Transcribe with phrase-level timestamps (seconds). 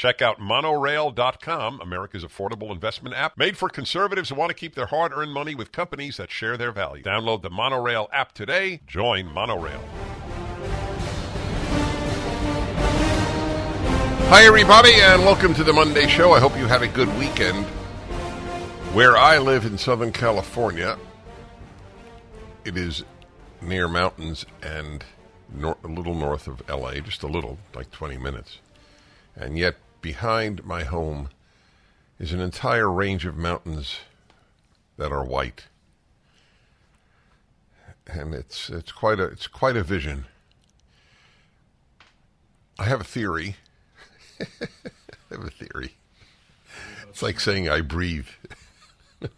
[0.00, 4.86] Check out monorail.com, America's affordable investment app made for conservatives who want to keep their
[4.86, 7.04] hard earned money with companies that share their values.
[7.04, 8.80] Download the Monorail app today.
[8.86, 9.84] Join Monorail.
[14.30, 16.32] Hi, everybody, and welcome to the Monday Show.
[16.32, 17.66] I hope you had a good weekend.
[18.94, 20.96] Where I live in Southern California,
[22.64, 23.04] it is
[23.60, 25.04] near mountains and
[25.52, 28.60] nor- a little north of LA, just a little, like 20 minutes.
[29.36, 31.28] And yet, behind my home
[32.18, 34.00] is an entire range of mountains
[34.96, 35.64] that are white.
[38.06, 40.26] And it's it's quite a it's quite a vision.
[42.78, 43.56] I have a theory.
[44.40, 44.66] I
[45.30, 45.94] have a theory.
[47.08, 48.28] It's like saying I breathe.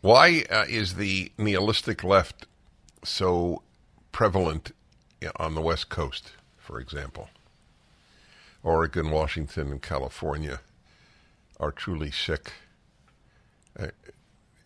[0.00, 2.46] Why uh, is the nihilistic left
[3.02, 3.62] so
[4.12, 4.72] prevalent
[5.36, 7.28] on the West Coast, for example?
[8.62, 10.60] Oregon, Washington, and California
[11.58, 12.52] are truly sick.
[13.78, 13.88] Uh,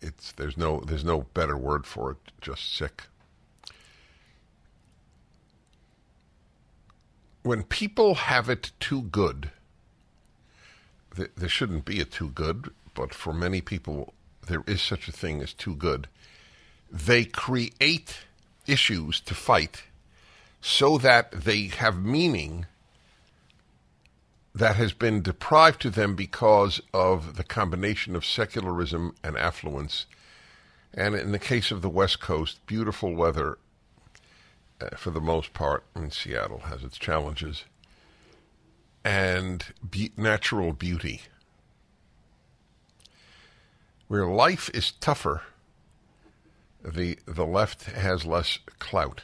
[0.01, 3.03] it's there's no there's no better word for it, just sick.
[7.43, 9.51] When people have it too good,
[11.15, 14.13] th- there shouldn't be a too good, but for many people
[14.47, 16.07] there is such a thing as too good.
[16.91, 18.17] They create
[18.67, 19.83] issues to fight
[20.61, 22.65] so that they have meaning
[24.55, 30.05] that has been deprived to them because of the combination of secularism and affluence.
[30.93, 33.57] And in the case of the West Coast, beautiful weather
[34.79, 35.83] uh, for the most part.
[35.93, 37.65] in Seattle has its challenges.
[39.03, 41.23] And be- natural beauty.
[44.07, 45.41] Where life is tougher,
[46.81, 49.23] the, the left has less clout.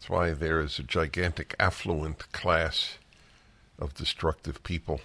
[0.00, 2.96] That's why there is a gigantic affluent class
[3.78, 5.02] of destructive people.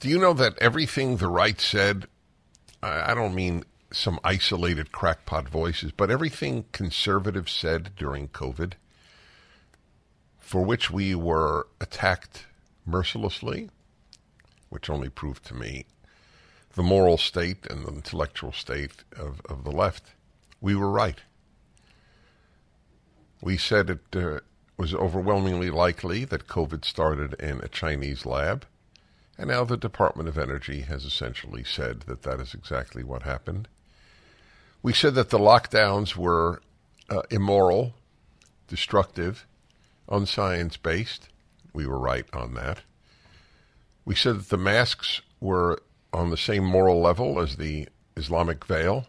[0.00, 2.08] Do you know that everything the right said,
[2.82, 3.62] I, don't mean
[3.92, 8.72] some isolated crackpot voices, but everything conservatives said during COVID,
[10.40, 12.46] for which we were attacked
[12.84, 13.70] mercilessly,
[14.68, 15.86] which only proved to me
[16.74, 20.10] the moral state and the intellectual state of, of the left,
[20.60, 21.20] we were right.
[23.44, 24.40] We said it uh,
[24.78, 28.64] was overwhelmingly likely that COVID started in a Chinese lab,
[29.36, 33.68] and now the Department of Energy has essentially said that that is exactly what happened.
[34.82, 36.62] We said that the lockdowns were
[37.10, 37.92] uh, immoral,
[38.66, 39.46] destructive,
[40.08, 41.28] unscience based.
[41.74, 42.80] We were right on that.
[44.06, 45.82] We said that the masks were
[46.14, 49.04] on the same moral level as the Islamic veil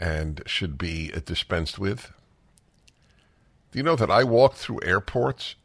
[0.00, 2.10] and should be dispensed with.
[3.74, 5.56] Do you know that I walked through airports?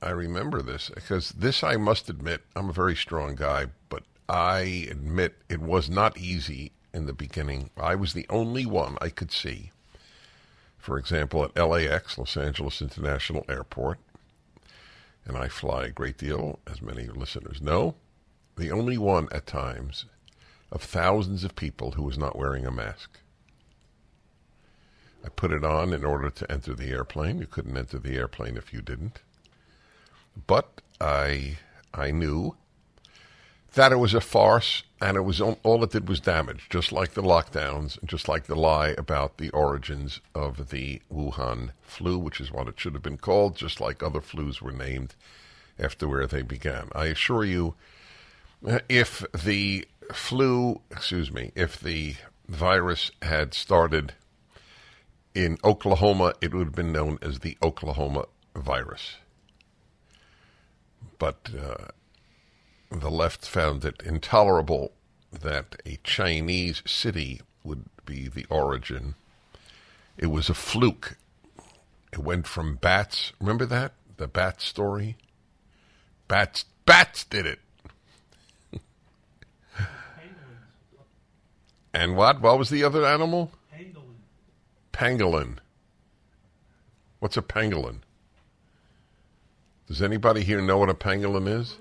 [0.00, 4.86] I remember this because this, I must admit, I'm a very strong guy, but I
[4.90, 7.68] admit it was not easy in the beginning.
[7.76, 9.70] I was the only one I could see.
[10.78, 13.98] For example, at LAX, Los Angeles International Airport,
[15.26, 17.96] and I fly a great deal, as many listeners know,
[18.56, 20.06] the only one at times
[20.72, 23.20] of thousands of people who was not wearing a mask.
[25.24, 27.38] I put it on in order to enter the airplane.
[27.38, 29.20] You couldn't enter the airplane if you didn't.
[30.46, 31.58] But I
[31.92, 32.56] I knew
[33.74, 37.14] that it was a farce and it was all it did was damage, just like
[37.14, 42.52] the lockdowns, just like the lie about the origins of the Wuhan flu, which is
[42.52, 45.14] what it should have been called, just like other flus were named
[45.78, 46.88] after where they began.
[46.94, 47.74] I assure you,
[48.88, 52.16] if the flu, excuse me, if the
[52.48, 54.14] virus had started
[55.34, 59.16] in Oklahoma, it would have been known as the Oklahoma virus.
[61.18, 61.88] But uh,
[62.90, 64.92] the left found it intolerable
[65.32, 69.16] that a Chinese city would be the origin.
[70.16, 71.16] It was a fluke.
[72.12, 73.32] It went from bats.
[73.40, 73.94] Remember that?
[74.16, 75.16] The bat story?
[76.28, 77.58] Bats bats did it.
[81.92, 82.40] and what?
[82.40, 83.50] What was the other animal?
[84.94, 85.58] Pangolin.
[87.18, 87.98] What's a pangolin?
[89.88, 91.78] Does anybody here know what a pangolin is?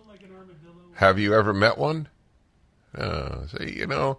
[0.95, 2.09] Have you ever met one?
[2.97, 4.17] Uh, you know,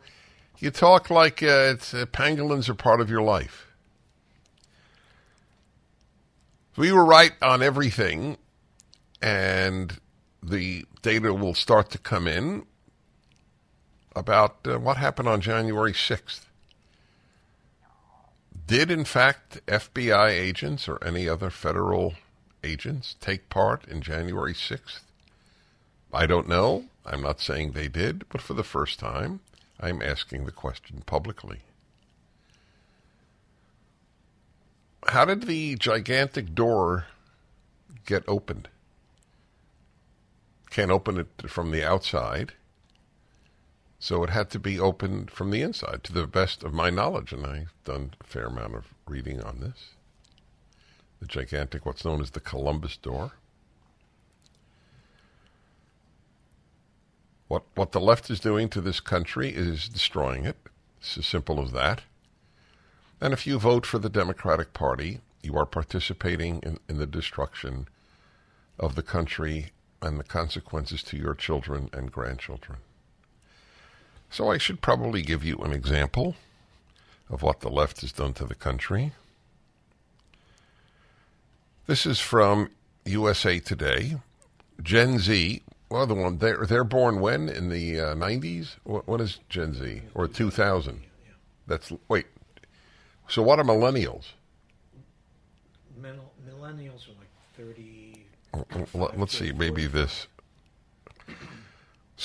[0.59, 3.67] you talk like uh, uh, pangolins are part of your life.
[6.77, 8.37] We were right on everything,
[9.21, 9.99] and
[10.41, 12.65] the data will start to come in
[14.15, 16.43] about uh, what happened on January 6th.
[18.67, 22.15] Did, in fact, FBI agents or any other federal
[22.63, 25.01] agents take part in January 6th?
[26.13, 26.87] I don't know.
[27.05, 29.41] I'm not saying they did, but for the first time,
[29.79, 31.59] I'm asking the question publicly.
[35.09, 37.07] How did the gigantic door
[38.07, 38.69] get opened?
[40.71, 42.55] Can't open it from the outside.
[44.05, 47.33] So it had to be opened from the inside, to the best of my knowledge,
[47.33, 49.95] and I've done a fair amount of reading on this.
[51.21, 53.33] The gigantic, what's known as the Columbus door.
[57.49, 60.59] What what the left is doing to this country is destroying it.
[61.01, 62.03] It's as simple as that.
[63.23, 67.89] And if you vote for the Democratic Party, you are participating in, in the destruction
[68.79, 69.71] of the country
[70.03, 72.81] and the consequences to your children and grandchildren.
[74.35, 76.35] So I should probably give you an example
[77.31, 79.13] of what the left has done to the country.
[81.87, 82.71] This is from
[83.05, 84.17] USA Today.
[84.83, 88.75] Gen Z, well, the one they're they're born when in the uh, 90s.
[88.83, 91.03] What, what is Gen Z or 2000?
[91.69, 92.27] That's wait.
[93.29, 94.33] So what are millennials?
[96.03, 98.27] Millennials are like 30.
[99.17, 100.27] Let's see, maybe this.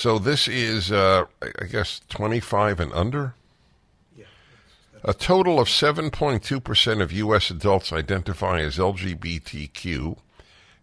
[0.00, 3.34] So this is, uh, I guess, 25 and under?
[4.16, 4.24] Yeah.
[5.04, 7.50] A total of 7.2% of U.S.
[7.50, 10.16] adults identify as LGBTQ,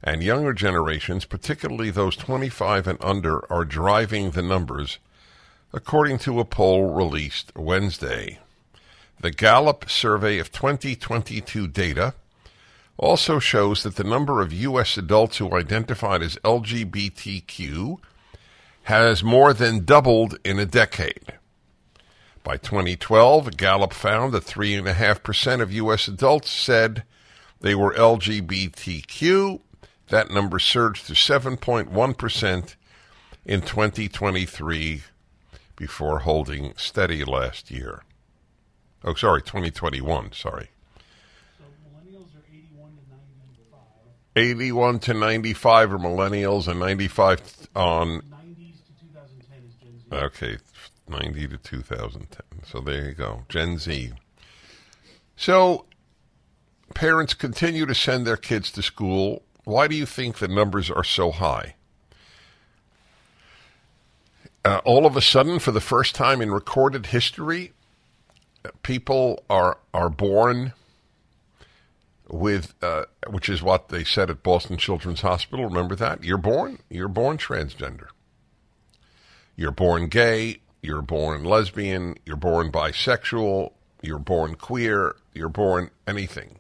[0.04, 5.00] and younger generations, particularly those 25 and under, are driving the numbers,
[5.74, 8.38] according to a poll released Wednesday.
[9.20, 12.14] The Gallup survey of 2022 data
[12.98, 14.96] also shows that the number of U.S.
[14.96, 17.98] adults who identified as LGBTQ
[18.88, 21.34] has more than doubled in a decade.
[22.42, 26.08] By 2012, Gallup found that 3.5% of U.S.
[26.08, 27.04] adults said
[27.60, 29.60] they were LGBTQ.
[30.08, 32.76] That number surged to 7.1%
[33.46, 35.04] in 2023
[35.76, 38.04] before holding steady last year.
[39.04, 40.70] Oh, sorry, 2021, sorry.
[41.58, 43.80] So millennials are 81 to 95.
[44.38, 49.97] 81 to 95 are millennials and 95 on 90s to 2010 is Gen Z.
[50.12, 50.58] Okay,
[51.08, 52.64] 90 to 2010.
[52.66, 53.44] So there you go.
[53.50, 54.14] Gen Z.
[55.36, 55.86] So
[56.94, 59.44] parents continue to send their kids to school.
[59.66, 61.76] Why do you think the numbers are so high?
[64.64, 67.74] Uh, all of a sudden, for the first time in recorded history,
[68.84, 70.74] people are are born
[72.30, 75.66] with, uh, which is what they said at Boston Children's Hospital.
[75.66, 76.24] Remember that?
[76.24, 78.08] You're born, you're born transgender.
[79.58, 86.60] You're born gay, you're born lesbian, you're born bisexual, you're born queer, you're born anything.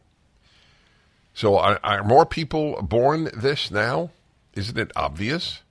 [1.35, 4.09] So are, are more people born this now?
[4.55, 5.61] Isn't it obvious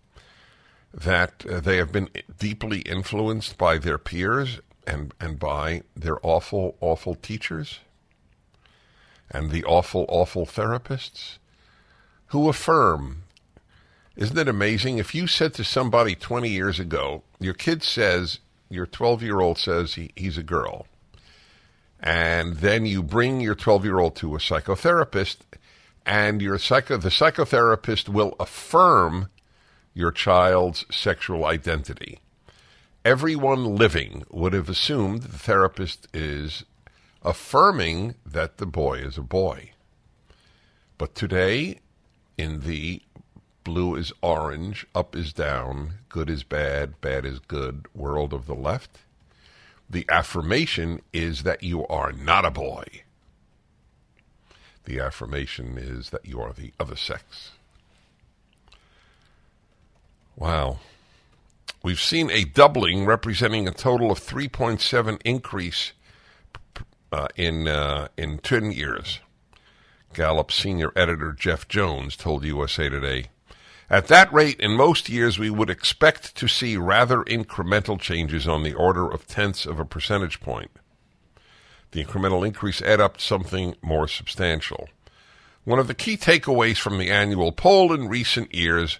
[0.94, 2.08] that uh, they have been
[2.38, 7.80] deeply influenced by their peers and, and by their awful, awful teachers
[9.28, 11.38] and the awful, awful therapists
[12.26, 13.24] who affirm
[14.16, 14.98] isn't it amazing?
[14.98, 19.58] If you said to somebody 20 years ago, your kid says, your 12 year old
[19.58, 20.86] says he, he's a girl,
[22.00, 25.38] and then you bring your 12 year old to a psychotherapist,
[26.04, 29.28] and your psycho, the psychotherapist will affirm
[29.92, 32.20] your child's sexual identity.
[33.04, 36.64] Everyone living would have assumed the therapist is
[37.22, 39.70] affirming that the boy is a boy.
[40.98, 41.80] But today,
[42.38, 43.02] in the
[43.66, 48.54] blue is orange, up is down, good is bad, bad is good world of the
[48.54, 49.00] left,
[49.90, 52.84] the affirmation is that you are not a boy.
[54.84, 57.50] The affirmation is that you are the other sex.
[60.36, 60.78] Wow.
[61.82, 65.92] We've seen a doubling representing a total of 3.7 increase
[67.10, 69.18] uh, in uh, in 10 years.
[70.14, 73.26] Gallup senior editor Jeff Jones told USA Today.
[73.88, 78.64] At that rate, in most years, we would expect to see rather incremental changes on
[78.64, 80.72] the order of tenths of a percentage point.
[81.92, 84.88] The incremental increase add up to something more substantial.
[85.64, 88.98] One of the key takeaways from the annual poll in recent years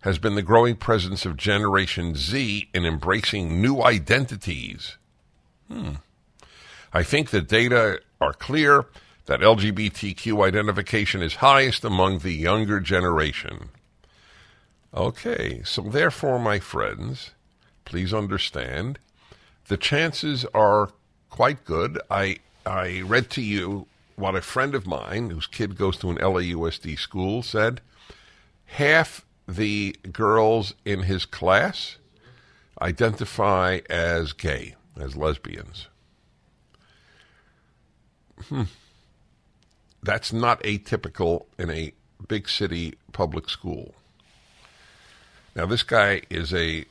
[0.00, 4.96] has been the growing presence of Generation Z in embracing new identities.
[5.70, 5.94] Hmm.
[6.92, 8.86] I think the data are clear
[9.26, 13.70] that LGBTQ identification is highest among the younger generation.
[14.96, 17.32] Okay, so therefore, my friends,
[17.84, 18.98] please understand
[19.68, 20.90] the chances are
[21.28, 22.00] quite good.
[22.10, 26.16] I I read to you what a friend of mine, whose kid goes to an
[26.16, 27.82] LAUSD school, said.
[28.64, 31.98] Half the girls in his class
[32.80, 35.88] identify as gay, as lesbians.
[38.48, 38.64] Hmm.
[40.02, 41.92] That's not atypical in a
[42.26, 43.94] big city public school.
[45.56, 46.84] Now, this guy is a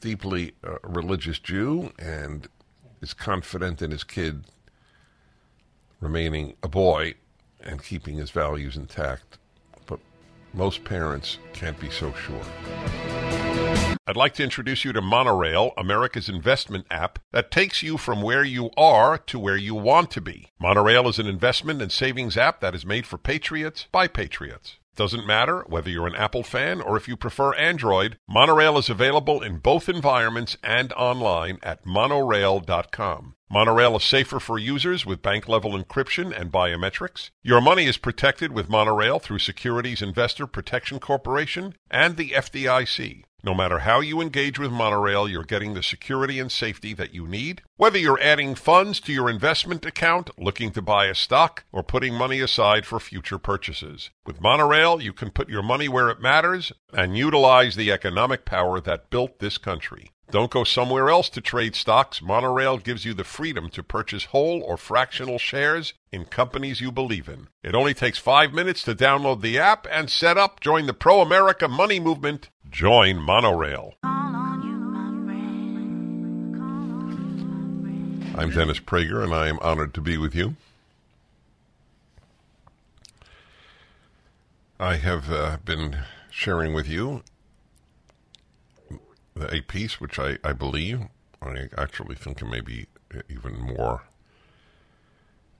[0.00, 2.48] deeply uh, religious Jew and
[3.02, 4.44] is confident in his kid
[6.00, 7.16] remaining a boy
[7.60, 9.36] and keeping his values intact.
[9.84, 10.00] But
[10.54, 12.40] most parents can't be so sure.
[14.06, 18.44] I'd like to introduce you to Monorail, America's investment app that takes you from where
[18.44, 20.48] you are to where you want to be.
[20.58, 24.76] Monorail is an investment and savings app that is made for patriots by patriots.
[24.96, 29.42] Doesn't matter whether you're an Apple fan or if you prefer Android, Monorail is available
[29.42, 33.34] in both environments and online at monorail.com.
[33.50, 37.30] Monorail is safer for users with bank level encryption and biometrics.
[37.42, 43.22] Your money is protected with Monorail through Securities Investor Protection Corporation and the FDIC.
[43.46, 47.28] No matter how you engage with Monorail, you're getting the security and safety that you
[47.28, 47.62] need.
[47.76, 52.14] Whether you're adding funds to your investment account, looking to buy a stock, or putting
[52.14, 54.10] money aside for future purchases.
[54.26, 58.80] With Monorail, you can put your money where it matters and utilize the economic power
[58.80, 60.10] that built this country.
[60.30, 62.20] Don't go somewhere else to trade stocks.
[62.20, 67.28] Monorail gives you the freedom to purchase whole or fractional shares in companies you believe
[67.28, 67.46] in.
[67.62, 70.58] It only takes five minutes to download the app and set up.
[70.58, 72.48] Join the pro America money movement.
[72.68, 73.94] Join Monorail.
[78.38, 80.56] I'm Dennis Prager, and I am honored to be with you.
[84.78, 87.22] I have uh, been sharing with you
[89.38, 91.02] a piece which I, I believe,
[91.42, 92.86] I actually think it may be
[93.28, 94.02] even more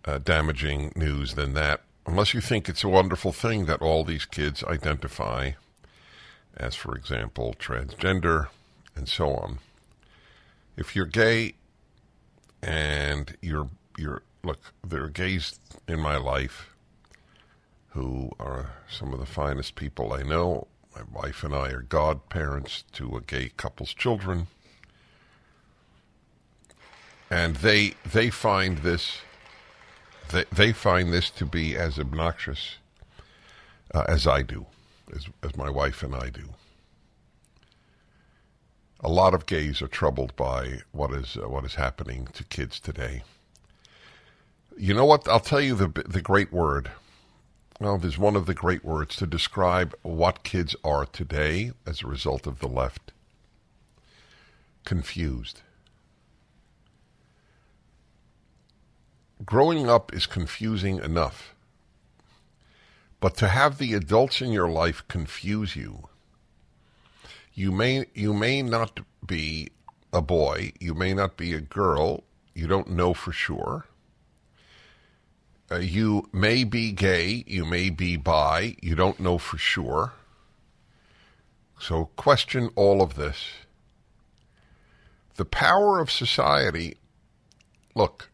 [0.05, 4.25] uh, damaging news than that, unless you think it's a wonderful thing that all these
[4.25, 5.53] kids identify
[6.57, 8.49] as, for example, transgender
[8.95, 9.59] and so on.
[10.77, 11.55] If you're gay
[12.63, 13.69] and you're,
[13.99, 16.75] you're, look, there are gays in my life
[17.91, 20.67] who are some of the finest people I know.
[20.97, 24.47] My wife and I are godparents to a gay couple's children.
[27.31, 29.19] And they they find this
[30.31, 32.77] they, they find this to be as obnoxious
[33.95, 34.67] uh, as I do,
[35.15, 36.49] as, as my wife and I do.
[39.01, 42.81] A lot of gays are troubled by what is uh, what is happening to kids
[42.81, 43.23] today.
[44.79, 45.29] You know what?
[45.29, 46.91] I'll tell you the the great word.
[47.79, 52.07] Well, there's one of the great words to describe what kids are today as a
[52.07, 53.13] result of the left.
[54.87, 55.61] Confused.
[59.45, 61.55] Growing up is confusing enough.
[63.21, 66.09] But to have the adults in your life confuse you,
[67.53, 69.69] you may you may not be
[70.13, 73.87] a boy, you may not be a girl, you don't know for sure
[75.71, 80.13] uh, you may be gay, you may be bi, you don't know for sure.
[81.79, 83.51] So question all of this.
[85.35, 86.97] The power of society.
[87.95, 88.31] Look,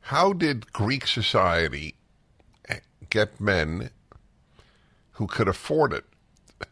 [0.00, 1.96] how did Greek society
[3.10, 3.90] get men
[5.12, 6.04] who could afford it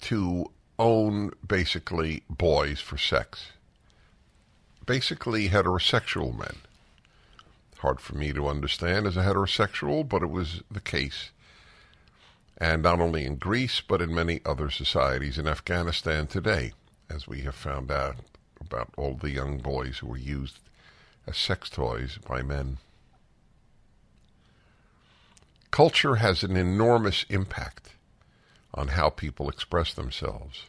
[0.01, 0.47] to
[0.79, 3.53] own basically boys for sex?
[4.87, 6.57] Basically heterosexual men
[7.81, 11.31] hard for me to understand as a heterosexual, but it was the case.
[12.59, 16.73] And not only in Greece, but in many other societies in Afghanistan today,
[17.09, 18.17] as we have found out
[18.61, 20.59] about all the young boys who were used
[21.27, 22.79] as sex toys by men.
[25.71, 27.91] Culture has an enormous impact
[28.75, 30.65] on how people express themselves.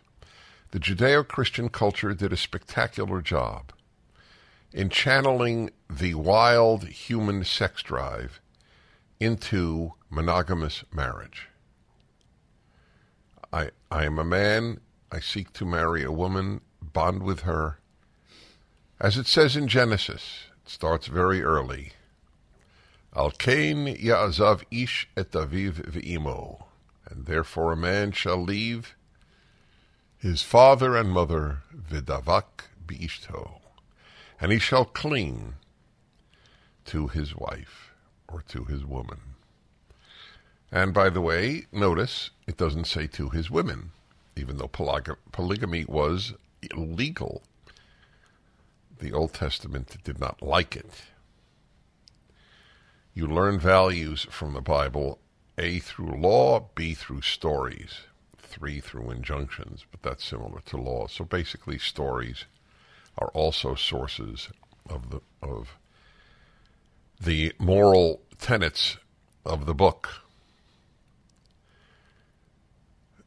[0.72, 3.74] The Judeo Christian culture did a spectacular job
[4.74, 8.40] in channeling the wild human sex drive
[9.20, 11.50] into monogamous marriage.
[13.54, 14.80] I, I am a man.
[15.12, 17.80] I seek to marry a woman, bond with her.
[19.00, 21.94] As it says in Genesis, it starts very early.
[23.16, 26.64] Al kain ya'azav ish et aviv v'imo,
[27.10, 28.96] and therefore a man shall leave
[30.18, 33.61] his father and mother v'davak b'ishto,
[34.42, 35.54] and he shall cling
[36.84, 37.94] to his wife
[38.28, 39.20] or to his woman.
[40.72, 43.92] And by the way, notice it doesn't say to his women,
[44.36, 46.34] even though polyg- polygamy was
[46.72, 47.44] illegal.
[49.00, 51.04] The Old Testament did not like it.
[53.14, 55.20] You learn values from the Bible,
[55.58, 58.02] A through law, B through stories,
[58.38, 61.08] three through injunctions, but that's similar to law.
[61.08, 62.46] So basically, stories
[63.18, 64.50] are also sources
[64.90, 65.78] of the of
[67.20, 68.98] the moral tenets
[69.46, 70.10] of the book.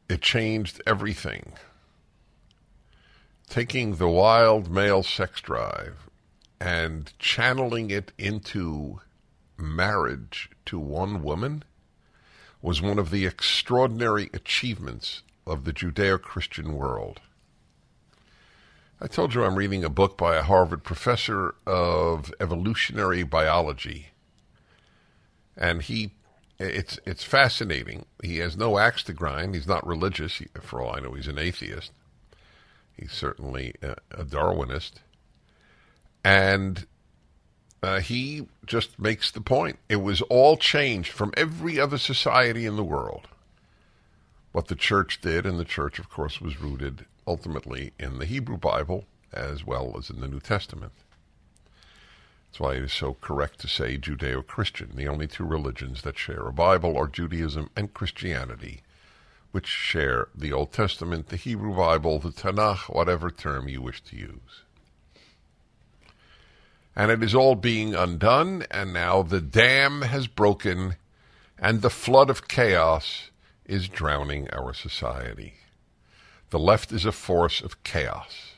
[0.09, 1.53] It changed everything.
[3.49, 6.09] Taking the wild male sex drive
[6.59, 8.99] and channeling it into
[9.57, 11.63] marriage to one woman
[12.61, 17.21] was one of the extraordinary achievements of the Judeo Christian world.
[19.01, 24.07] I told you I'm reading a book by a Harvard professor of evolutionary biology.
[25.57, 26.11] And he
[26.57, 28.05] it's it's fascinating.
[28.23, 29.53] He has no axe to grind.
[29.53, 30.37] He's not religious.
[30.37, 31.91] He, for all I know, he's an atheist.
[32.97, 34.93] He's certainly a, a Darwinist.
[36.23, 36.87] And
[37.83, 39.77] uh, he just makes the point.
[39.89, 43.27] It was all changed from every other society in the world.
[44.53, 48.57] What the church did, and the church, of course, was rooted ultimately in the Hebrew
[48.57, 50.93] Bible as well as in the New Testament.
[52.55, 54.91] That's why it is so correct to say Judeo Christian.
[54.95, 58.81] The only two religions that share a Bible are Judaism and Christianity,
[59.51, 64.15] which share the Old Testament, the Hebrew Bible, the Tanakh, whatever term you wish to
[64.15, 64.63] use.
[66.95, 70.95] And it is all being undone, and now the dam has broken,
[71.59, 73.31] and the flood of chaos
[73.65, 75.55] is drowning our society.
[76.55, 78.53] The left is a force of chaos.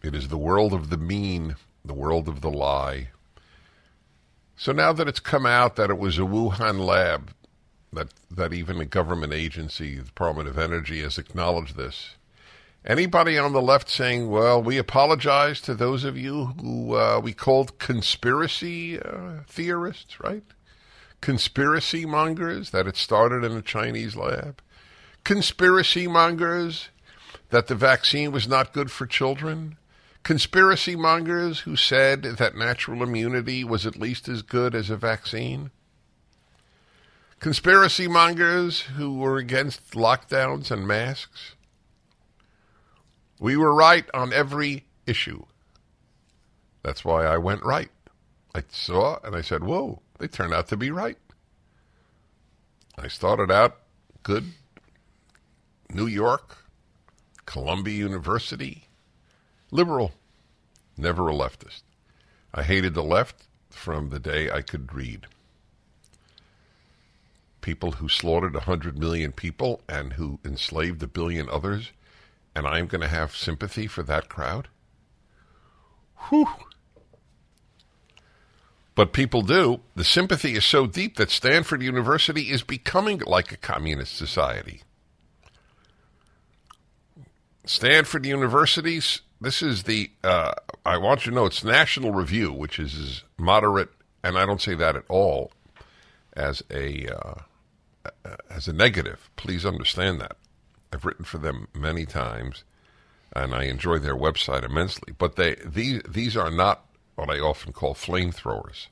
[0.00, 3.08] It is the world of the mean, the world of the lie.
[4.56, 7.32] So now that it's come out that it was a Wuhan lab,
[7.92, 12.10] that, that even a government agency, the Department of Energy, has acknowledged this,
[12.84, 17.32] Anybody on the left saying, well, we apologize to those of you who uh, we
[17.32, 20.44] called conspiracy uh, theorists, right?
[21.20, 24.62] Conspiracy mongers, that it started in a Chinese lab.
[25.26, 26.88] Conspiracy mongers,
[27.50, 29.76] that the vaccine was not good for children.
[30.22, 35.72] Conspiracy mongers who said that natural immunity was at least as good as a vaccine.
[37.40, 41.56] Conspiracy mongers who were against lockdowns and masks
[43.40, 45.44] we were right on every issue.
[46.84, 47.90] That's why I went right.
[48.54, 51.18] I saw and I said, whoa, they turned out to be right.
[52.96, 53.78] I started out
[54.22, 54.52] good.
[55.90, 56.58] New York,
[57.44, 58.88] Columbia University,
[59.70, 60.12] liberal,
[60.96, 61.82] never a leftist.
[62.52, 65.26] I hated the left from the day I could read.
[67.60, 71.92] People who slaughtered 100 million people and who enslaved a billion others
[72.56, 74.68] and I'm going to have sympathy for that crowd?
[76.28, 76.48] Whew.
[78.94, 79.80] But people do.
[79.94, 84.80] The sympathy is so deep that Stanford University is becoming like a communist society.
[87.66, 90.52] Stanford University's, this is the, uh,
[90.84, 93.90] I want you to know it's National Review, which is moderate,
[94.22, 95.52] and I don't say that at all
[96.34, 97.34] as a, uh,
[98.50, 99.30] as a negative.
[99.36, 100.36] Please understand that.
[100.92, 102.64] I've written for them many times,
[103.34, 105.12] and I enjoy their website immensely.
[105.16, 108.86] But they these these are not what I often call flamethrowers.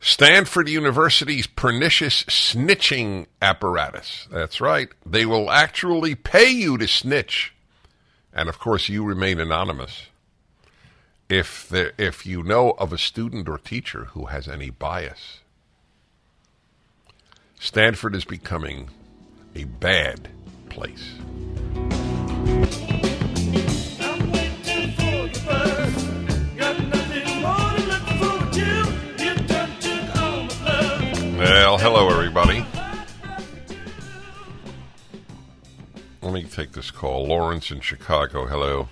[0.00, 4.28] Stanford University's pernicious snitching apparatus.
[4.30, 4.88] That's right.
[5.04, 7.52] They will actually pay you to snitch.
[8.32, 10.06] And of course, you remain anonymous.
[11.28, 15.40] If, there, if you know of a student or teacher who has any bias,
[17.58, 18.88] Stanford is becoming
[19.54, 20.28] a bad
[20.68, 21.14] place.
[31.60, 32.64] Well, hello, everybody.
[36.22, 37.26] Let me take this call.
[37.26, 38.46] Lawrence in Chicago.
[38.46, 38.88] Hello.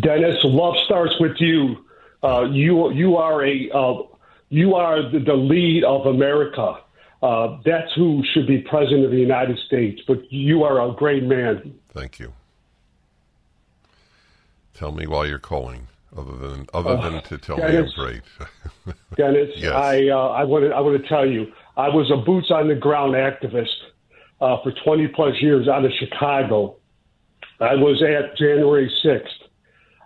[0.00, 1.84] Dennis, love starts with you.
[2.24, 4.02] Uh, you you are a uh,
[4.48, 6.78] you are the, the lead of America.
[7.22, 10.02] Uh, that's who should be president of the United States.
[10.08, 11.78] But you are a great man.
[11.90, 12.32] Thank you.
[14.74, 15.86] Tell me while you're calling.
[16.16, 18.22] Other than other than to tell me I'm great.
[19.16, 19.72] Dennis, Yes.
[19.72, 22.68] I uh, I want to I want to tell you, I was a boots on
[22.68, 23.74] the ground activist
[24.40, 26.76] uh, for 20 plus years out of Chicago.
[27.60, 29.28] I was at January 6th.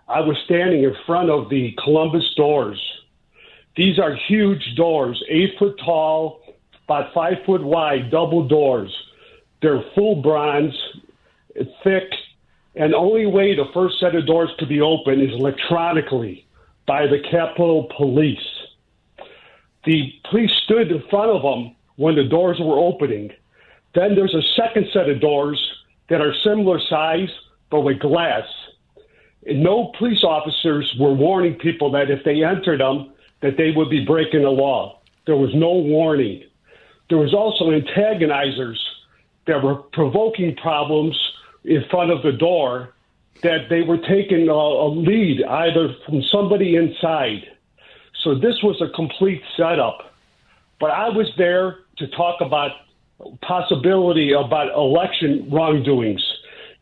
[0.08, 2.80] I was standing in front of the Columbus doors.
[3.76, 6.42] These are huge doors, eight foot tall,
[6.84, 8.94] about five foot wide, double doors.
[9.62, 10.74] They're full bronze,
[11.82, 12.10] thick,
[12.76, 16.46] and the only way the first set of doors could be opened is electronically
[16.86, 18.38] by the Capitol Police.
[19.84, 23.30] The police stood in front of them when the doors were opening.
[23.94, 25.58] Then there's a second set of doors
[26.10, 27.30] that are similar size
[27.70, 28.44] but with glass.
[29.46, 33.88] And no police officers were warning people that if they entered them, that they would
[33.88, 35.00] be breaking the law.
[35.26, 36.44] There was no warning.
[37.08, 38.76] There was also antagonizers
[39.46, 41.16] that were provoking problems
[41.66, 42.94] in front of the door
[43.42, 47.42] that they were taking a, a lead either from somebody inside.
[48.22, 50.14] So this was a complete setup.
[50.80, 52.72] But I was there to talk about
[53.42, 56.24] possibility about election wrongdoings.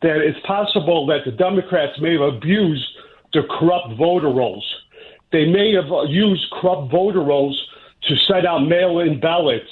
[0.01, 2.85] That it's possible that the Democrats may have abused
[3.33, 4.65] the corrupt voter rolls.
[5.31, 7.59] They may have used corrupt voter rolls
[8.03, 9.69] to send out mail-in ballots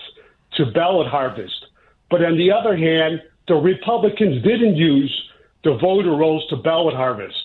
[0.55, 1.65] to ballot harvest.
[2.09, 5.29] But on the other hand, the Republicans didn't use
[5.63, 7.35] the voter rolls to ballot harvest.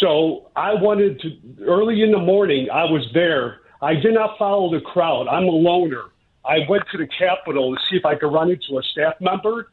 [0.00, 3.60] So I wanted to, early in the morning, I was there.
[3.80, 5.28] I did not follow the crowd.
[5.28, 6.04] I'm a loner.
[6.44, 9.70] I went to the Capitol to see if I could run into a staff member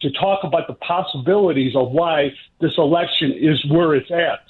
[0.00, 4.40] to talk about the possibilities of why this election is where it's at.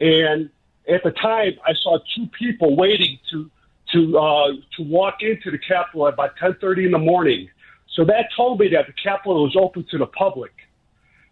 [0.00, 0.50] And
[0.88, 3.50] at the time, I saw two people waiting to
[3.92, 7.48] to uh, to walk into the Capitol at about 10:30 in the morning.
[7.92, 10.52] So that told me that the Capitol was open to the public,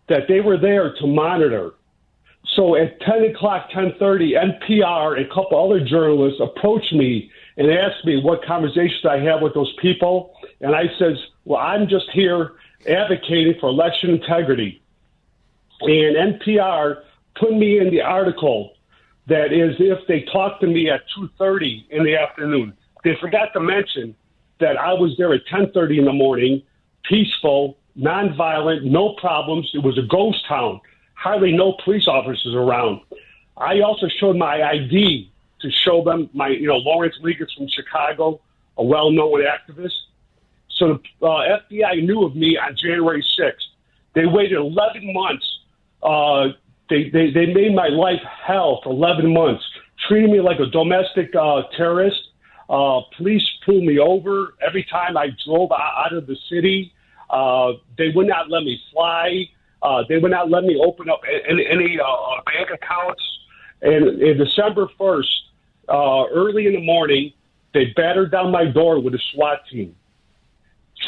[0.09, 1.73] that they were there to monitor.
[2.45, 8.05] So at 10 o'clock, 10:30, NPR and a couple other journalists approached me and asked
[8.05, 12.53] me what conversations I had with those people, and I says, "Well, I'm just here
[12.89, 14.81] advocating for election integrity."
[15.83, 17.05] And NPR
[17.37, 18.75] put me in the article
[19.27, 22.75] that is if they talked to me at 2:30 in the afternoon.
[23.05, 24.15] They forgot to mention
[24.61, 26.63] that I was there at 10:30 in the morning,
[27.05, 29.71] peaceful, nonviolent, no problems.
[29.75, 30.81] It was a ghost town,
[31.15, 33.01] hardly no police officers around.
[33.57, 38.41] I also showed my ID to show them my, you know, Lawrence Liggett from Chicago,
[38.79, 39.93] a well-known activist.
[40.71, 43.53] So the uh, FBI knew of me on January 6th.
[44.15, 45.59] They waited 11 months.
[46.03, 46.49] Uh,
[46.89, 49.63] they, they, they made my life hell for 11 months,
[50.09, 52.21] treating me like a domestic uh, terrorist.
[52.71, 56.95] Uh, police pulled me over every time I drove out of the city.
[57.29, 59.49] Uh, they would not let me fly.
[59.83, 63.23] Uh, they would not let me open up any, any uh, bank accounts.
[63.83, 65.27] And in December 1st,
[65.89, 67.33] uh, early in the morning,
[67.75, 69.97] they battered down my door with a SWAT team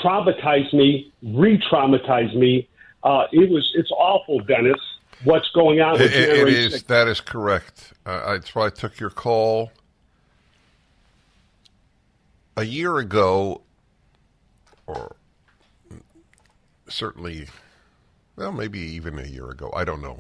[0.03, 2.69] traumatized me, re-traumatized me.
[3.03, 4.81] Uh, it was it's awful, Dennis.
[5.25, 6.87] What's going on with It- it- is 6th.
[6.89, 7.93] that is correct.
[8.07, 9.71] Uh, that's why I took your call
[12.57, 13.63] a year ago,
[14.87, 15.17] or
[16.89, 17.49] certainly,
[18.37, 19.73] well, maybe even a year ago.
[19.75, 20.19] I don't know.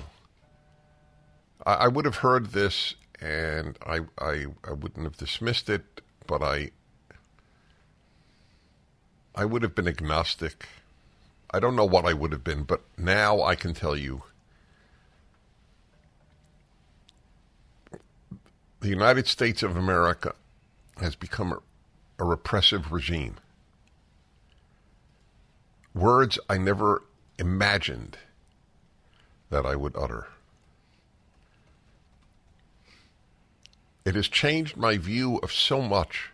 [1.66, 6.42] I, I would have heard this, and I, I I wouldn't have dismissed it, but
[6.42, 6.70] I
[9.34, 10.68] I would have been agnostic.
[11.50, 14.22] I don't know what I would have been, but now I can tell you.
[18.82, 20.34] the United States of America
[21.00, 21.58] has become
[22.18, 23.36] a, repressive regime.
[25.94, 27.02] Words I never
[27.38, 28.18] imagined
[29.50, 30.28] that I would utter.
[34.04, 36.30] It has changed my view of so much.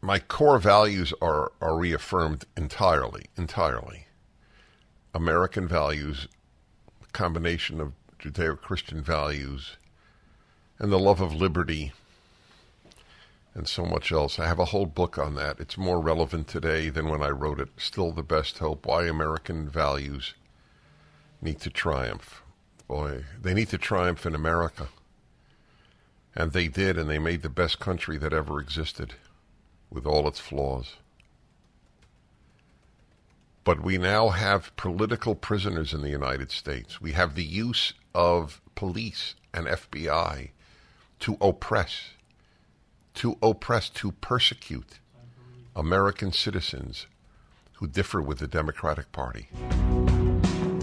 [0.00, 4.06] My core values are, are reaffirmed entirely, entirely.
[5.14, 6.28] American values,
[7.12, 9.78] combination of Judeo Christian values
[10.78, 11.92] and the love of liberty
[13.56, 14.38] and so much else.
[14.38, 15.58] I have a whole book on that.
[15.60, 17.70] It's more relevant today than when I wrote it.
[17.78, 20.34] Still the best hope why American values
[21.40, 22.42] need to triumph.
[22.86, 24.88] Boy, they need to triumph in America.
[26.34, 29.14] And they did, and they made the best country that ever existed
[29.88, 30.96] with all its flaws.
[33.64, 37.00] But we now have political prisoners in the United States.
[37.00, 40.50] We have the use of police and FBI
[41.20, 42.10] to oppress,
[43.16, 45.00] to oppress, to persecute
[45.74, 47.06] American citizens
[47.74, 49.48] who differ with the Democratic Party.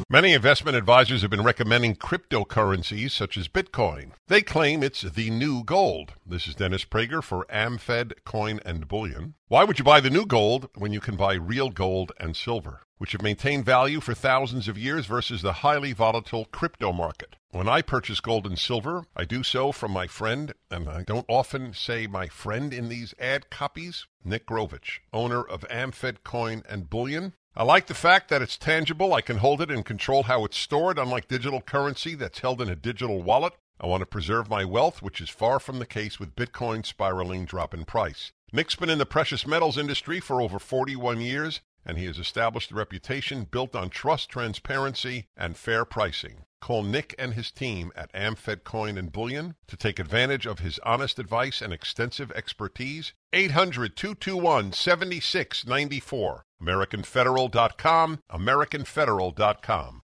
[0.09, 4.11] Many investment advisors have been recommending cryptocurrencies such as Bitcoin.
[4.27, 6.13] They claim it's the new gold.
[6.23, 9.33] This is Dennis Prager for AmFed Coin and Bullion.
[9.47, 12.81] Why would you buy the new gold when you can buy real gold and silver,
[13.03, 17.35] which have maintained value for thousands of years versus the highly volatile crypto market?
[17.51, 21.25] When I purchase gold and silver, I do so from my friend, and I don't
[21.27, 26.89] often say my friend in these ad copies, Nick Grovich, owner of AmFed Coin and
[26.89, 27.33] Bullion.
[27.57, 29.13] I like the fact that it's tangible.
[29.13, 32.69] I can hold it and control how it's stored, unlike digital currency that's held in
[32.69, 33.51] a digital wallet.
[33.81, 37.43] I want to preserve my wealth, which is far from the case with Bitcoin spiraling
[37.43, 38.31] drop in price.
[38.53, 42.71] Nick's been in the precious metals industry for over 41 years, and he has established
[42.71, 46.45] a reputation built on trust, transparency, and fair pricing.
[46.61, 50.79] Call Nick and his team at AmFed Coin and Bullion to take advantage of his
[50.79, 53.13] honest advice and extensive expertise.
[53.33, 56.45] 800 221 7694.
[56.61, 58.19] AmericanFederal.com.
[58.31, 60.01] AmericanFederal.com.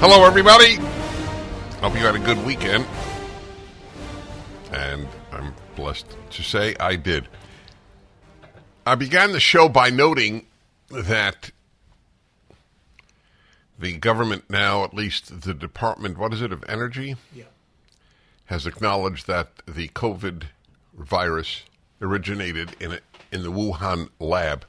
[0.00, 0.76] Hello, everybody.
[1.80, 2.86] Hope you had a good weekend.
[4.72, 5.08] And
[5.78, 7.28] blessed to say I did.
[8.84, 10.46] I began the show by noting
[10.90, 11.52] that
[13.78, 17.44] the government now, at least the Department, what is it, of Energy, Yeah.
[18.46, 20.44] has acknowledged that the COVID
[20.98, 21.62] virus
[22.02, 22.98] originated in a,
[23.30, 24.64] in the Wuhan lab.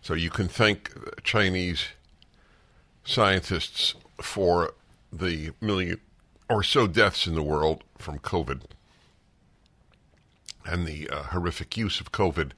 [0.00, 0.90] So you can thank
[1.22, 1.88] Chinese
[3.04, 4.72] scientists for
[5.12, 6.00] the million
[6.48, 8.62] or so deaths in the world from COVID
[10.66, 12.52] and the uh, horrific use of COVID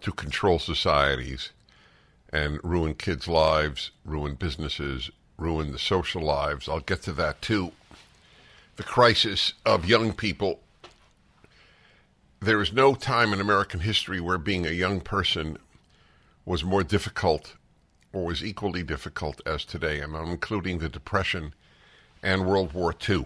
[0.00, 1.50] to control societies
[2.30, 6.68] and ruin kids' lives, ruin businesses, ruin the social lives.
[6.68, 7.72] I'll get to that too.
[8.76, 10.60] The crisis of young people.
[12.40, 15.58] There is no time in American history where being a young person
[16.44, 17.56] was more difficult
[18.12, 21.54] or was equally difficult as today, and I'm including the Depression
[22.22, 23.24] and World War II.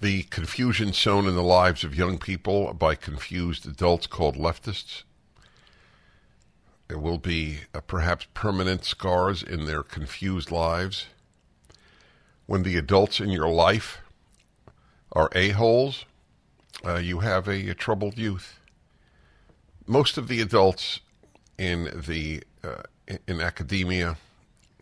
[0.00, 5.04] The confusion sown in the lives of young people by confused adults called leftists.
[6.88, 11.06] There will be uh, perhaps permanent scars in their confused lives.
[12.44, 13.98] When the adults in your life
[15.12, 16.04] are a-holes,
[16.84, 18.60] uh, you have a, a troubled youth.
[19.86, 21.00] Most of the adults
[21.58, 24.18] in the uh, in- in academia,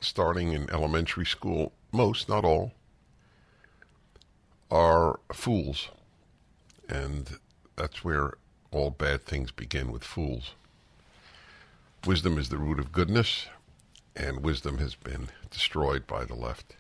[0.01, 2.73] starting in elementary school, most, not all,
[4.75, 5.89] are fools.
[6.89, 7.39] And
[7.77, 8.35] that's where
[8.73, 10.55] all bad things begin with fools.
[12.05, 13.47] Wisdom is the root of goodness,
[14.15, 16.75] and wisdom has been destroyed by the left.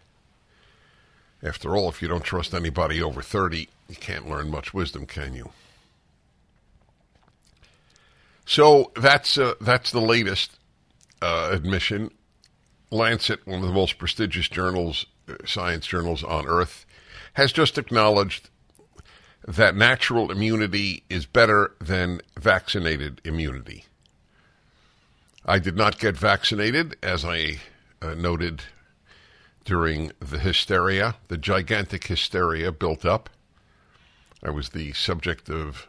[1.42, 5.34] After all, if you don't trust anybody over 30, you can't learn much wisdom, can
[5.34, 5.50] you?
[8.44, 10.58] So that's uh, that's the latest
[11.22, 12.10] uh, admission.
[12.90, 16.84] Lancet, one of the most prestigious journals, uh, science journals on Earth,
[17.34, 18.48] has just acknowledged
[19.46, 23.84] that natural immunity is better than vaccinated immunity.
[25.44, 27.60] I did not get vaccinated, as I
[28.00, 28.62] uh, noted
[29.64, 33.28] during the hysteria, the gigantic hysteria built up.
[34.42, 35.86] I was the subject of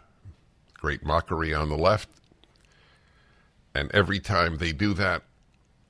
[0.73, 2.09] great mockery on the left.
[3.73, 5.23] And every time they do that,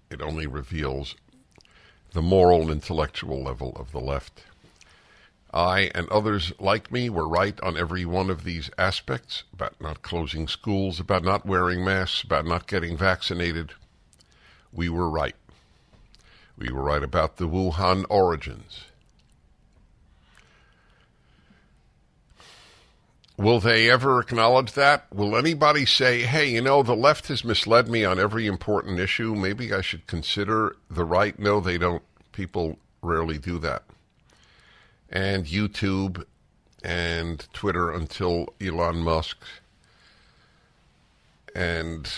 [0.09, 1.15] it only reveals
[2.13, 4.43] the moral and intellectual level of the left.
[5.55, 10.01] I and others like me were right on every one of these aspects about not
[10.01, 13.71] closing schools, about not wearing masks, about not getting vaccinated.
[14.73, 15.35] We were right.
[16.57, 18.81] We were right about the Wuhan origins.
[23.37, 25.11] Will they ever acknowledge that?
[25.13, 29.35] Will anybody say, hey, you know, the left has misled me on every important issue.
[29.35, 31.37] Maybe I should consider the right?
[31.37, 32.03] No, they don't.
[32.31, 33.83] People rarely do that.
[35.15, 36.25] And YouTube
[36.83, 39.37] and Twitter until Elon Musk
[41.55, 42.11] and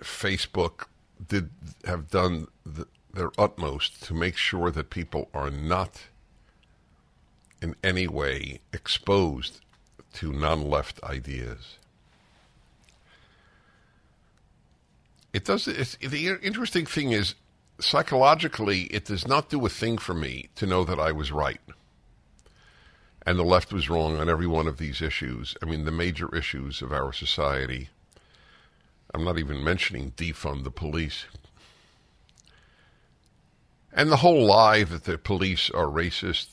[0.00, 0.86] Facebook
[1.28, 1.50] did
[1.84, 6.04] have done the, their utmost to make sure that people are not
[7.60, 9.60] in any way exposed
[10.14, 11.76] to non-left ideas.
[15.34, 15.66] It does.
[15.66, 17.34] The interesting thing is,
[17.78, 21.60] psychologically, it does not do a thing for me to know that I was right
[23.26, 25.56] and the left was wrong on every one of these issues.
[25.60, 27.88] I mean, the major issues of our society.
[29.12, 31.24] I'm not even mentioning defund the police.
[33.92, 36.48] And the whole lie that the police are racist,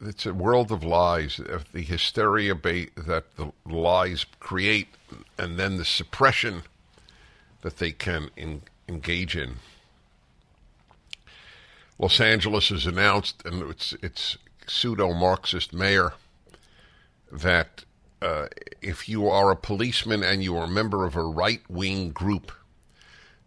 [0.00, 1.40] it's a world of lies.
[1.72, 4.88] The hysteria that the lies create,
[5.38, 6.62] and then the suppression
[7.60, 8.30] that they can
[8.88, 9.56] engage in.
[11.98, 16.12] Los Angeles has announced, and it's, it's pseudo Marxist mayor,
[17.32, 17.84] that
[18.20, 18.46] uh,
[18.82, 22.52] if you are a policeman and you are a member of a right wing group,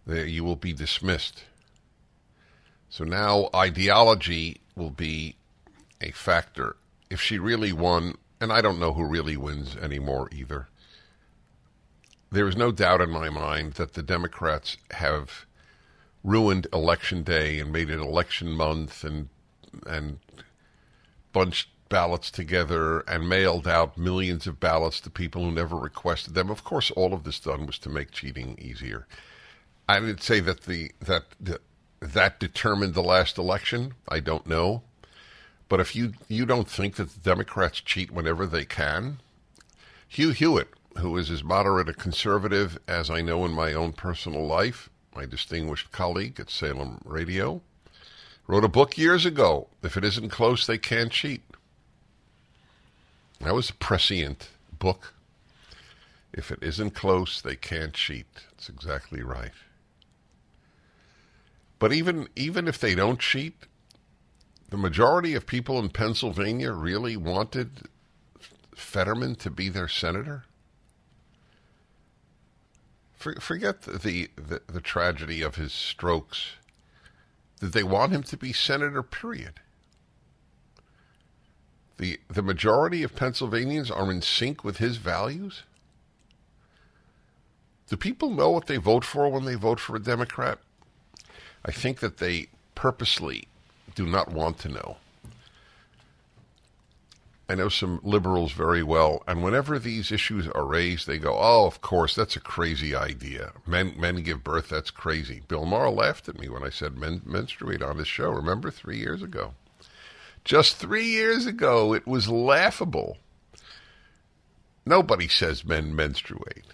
[0.05, 1.43] that you will be dismissed.
[2.89, 5.35] So now ideology will be
[6.01, 6.75] a factor.
[7.09, 10.67] If she really won, and I don't know who really wins anymore either,
[12.31, 15.45] there is no doubt in my mind that the Democrats have
[16.23, 19.29] ruined election day and made it election month and
[19.85, 20.19] and
[21.31, 26.49] bunched ballots together and mailed out millions of ballots to people who never requested them.
[26.49, 29.07] Of course, all of this done was to make cheating easier.
[29.87, 31.59] I didn't say that the that the,
[31.99, 33.93] that determined the last election.
[34.07, 34.83] I don't know.
[35.67, 39.19] But if you, you don't think that the Democrats cheat whenever they can,
[40.07, 44.45] Hugh Hewitt, who is as moderate a conservative as I know in my own personal
[44.45, 47.61] life, my distinguished colleague at Salem Radio,
[48.47, 49.67] wrote a book years ago.
[49.83, 51.41] If it isn't close, they can't cheat.
[53.41, 55.13] That was a prescient book.
[56.33, 58.27] If it isn't close, they can't cheat.
[58.51, 59.51] That's exactly right.
[61.79, 63.55] But even even if they don't cheat,
[64.69, 67.87] the majority of people in Pennsylvania really wanted
[68.75, 70.43] Fetterman to be their senator.
[73.19, 76.53] For, forget the, the the tragedy of his strokes.
[77.59, 79.03] Did they want him to be senator?
[79.03, 79.59] Period.
[81.97, 85.63] The the majority of Pennsylvanians are in sync with his values.
[87.89, 90.59] Do people know what they vote for when they vote for a Democrat?
[91.65, 93.49] I think that they purposely
[93.95, 94.97] do not want to know.
[97.49, 101.65] I know some liberals very well, and whenever these issues are raised, they go, "Oh,
[101.65, 103.53] of course, that's a crazy idea.
[103.65, 107.23] Men men give birth, that's crazy." Bill Maher laughed at me when I said men
[107.25, 108.29] menstruate on his show.
[108.29, 109.55] Remember three years ago?
[110.45, 113.17] Just three years ago, it was laughable.
[114.85, 116.65] Nobody says men menstruate,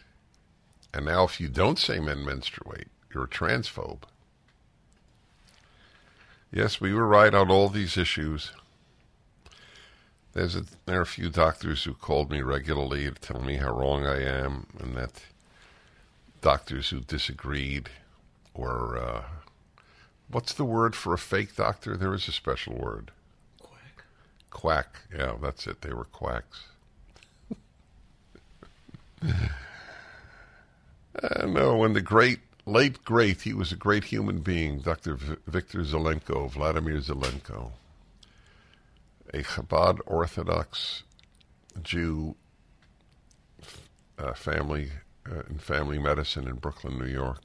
[0.93, 4.03] and now if you don't say men menstruate, you're a transphobe.
[6.51, 8.51] Yes, we were right on all these issues.
[10.35, 13.71] There's a, there are a few doctors who called me regularly to tell me how
[13.71, 15.21] wrong I am, and that
[16.41, 17.89] doctors who disagreed
[18.53, 19.23] were uh,
[20.29, 21.95] what's the word for a fake doctor?
[21.95, 23.11] There is a special word.
[23.61, 24.03] Quack.
[24.49, 24.99] Quack.
[25.17, 25.81] Yeah, that's it.
[25.81, 26.63] They were quacks.
[29.23, 29.47] uh,
[31.47, 35.15] no, when the great late great, he was a great human being, Dr.
[35.15, 37.71] V- Victor Zelenko, Vladimir Zelenko,
[39.35, 41.03] a Chabad Orthodox
[41.83, 42.35] Jew
[44.17, 44.91] uh, family
[45.29, 47.41] uh, in family medicine in Brooklyn, New York.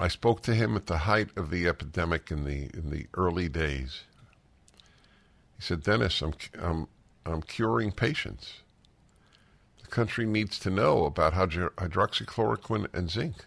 [0.00, 3.50] I spoke to him at the height of the epidemic in the in the early
[3.50, 4.04] days.
[5.56, 6.88] He said, "Dennis, I'm I'm
[7.26, 8.62] I'm curing patients."
[9.82, 13.44] The country needs to know about hydroxychloroquine and zinc.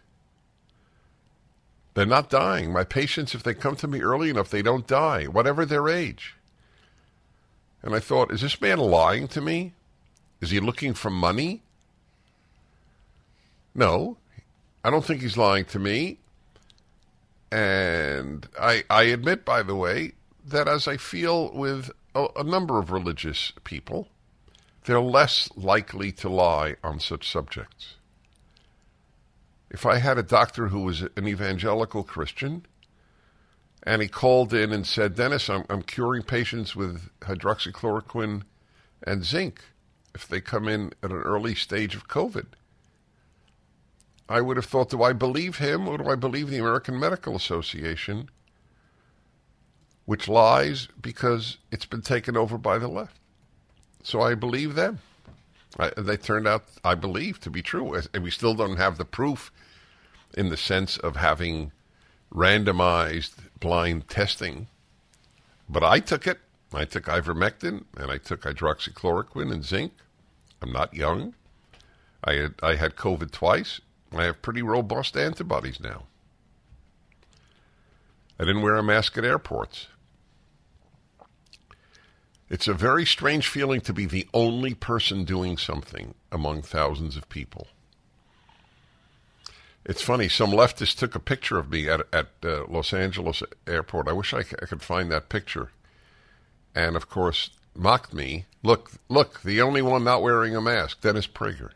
[1.95, 2.71] They're not dying.
[2.73, 6.35] My patients, if they come to me early enough, they don't die, whatever their age.
[7.81, 9.73] And I thought, is this man lying to me?
[10.41, 11.63] Is he looking for money?
[13.73, 14.17] No,
[14.83, 16.19] I don't think he's lying to me.
[17.49, 20.13] And I, I admit, by the way,
[20.45, 24.09] that as I feel with a, a number of religious people,
[24.83, 27.95] they're less likely to lie on such subjects.
[29.75, 32.65] If I had a doctor who was an evangelical Christian
[33.83, 38.43] and he called in and said, Dennis, I'm, I'm curing patients with hydroxychloroquine
[39.05, 39.61] and zinc
[40.13, 42.45] if they come in at an early stage of COVID.
[44.29, 47.35] I would have thought, do I believe him or do I believe the American Medical
[47.35, 48.29] Association,
[50.05, 53.17] which lies because it's been taken over by the left?
[54.03, 54.99] So I believe them.
[55.77, 57.93] I, they turned out, I believe, to be true.
[58.13, 59.51] And we still don't have the proof
[60.35, 61.71] in the sense of having
[62.33, 64.67] randomized blind testing.
[65.67, 66.39] But I took it.
[66.73, 69.93] I took ivermectin and I took hydroxychloroquine and zinc.
[70.61, 71.33] I'm not young.
[72.23, 73.79] I had, I had COVID twice.
[74.11, 76.03] I have pretty robust antibodies now.
[78.39, 79.87] I didn't wear a mask at airports.
[82.49, 87.27] It's a very strange feeling to be the only person doing something among thousands of
[87.29, 87.67] people.
[89.85, 90.27] It's funny.
[90.27, 94.07] Some leftist took a picture of me at at uh, Los Angeles airport.
[94.07, 95.69] I wish I, c- I could find that picture,
[96.73, 98.45] and of course mocked me.
[98.63, 101.71] Look, look, the only one not wearing a mask, Dennis Prager.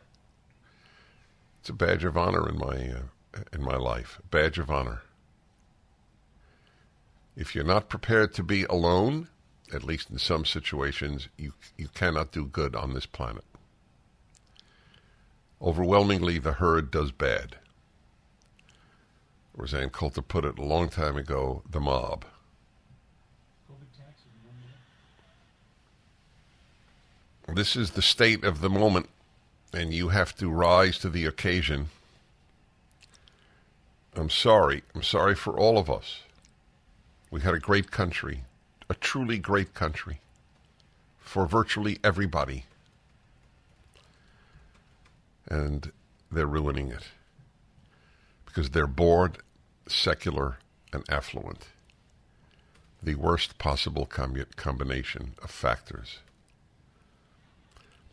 [1.60, 4.20] It's a badge of honor in my uh, in my life.
[4.30, 5.02] Badge of honor.
[7.36, 9.28] If you're not prepared to be alone,
[9.72, 13.44] at least in some situations, you you cannot do good on this planet.
[15.62, 17.56] Overwhelmingly, the herd does bad.
[19.60, 22.24] Roseanne Coulter put it a long time ago, the mob.
[27.46, 29.10] This is the state of the moment,
[29.74, 31.90] and you have to rise to the occasion.
[34.16, 34.82] I'm sorry.
[34.94, 36.20] I'm sorry for all of us.
[37.30, 38.44] We had a great country,
[38.88, 40.20] a truly great country,
[41.18, 42.64] for virtually everybody.
[45.46, 45.92] And
[46.32, 47.04] they're ruining it
[48.46, 49.38] because they're bored,
[49.90, 50.58] secular,
[50.92, 51.66] and affluent.
[53.02, 56.18] The worst possible combi- combination of factors.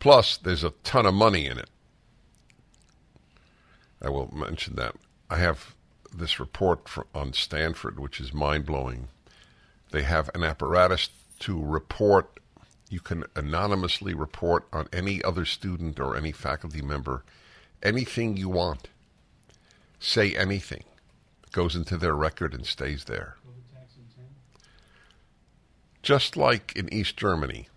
[0.00, 1.68] Plus, there's a ton of money in it.
[4.00, 4.94] I will mention that.
[5.28, 5.74] I have
[6.14, 9.08] this report fr on Stanford, which is mind blowing.
[9.90, 11.10] They have an apparatus
[11.40, 12.40] to report,
[12.88, 17.24] you can anonymously report on any other student or any faculty member
[17.82, 18.88] anything you want.
[20.00, 20.84] Say anything.
[21.50, 23.36] Goes into their record and stays there.
[23.44, 24.24] COVID tax in 10.
[26.02, 27.68] Just like in East Germany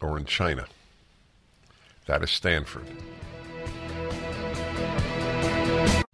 [0.00, 0.66] or in China.
[2.06, 2.86] That is Stanford.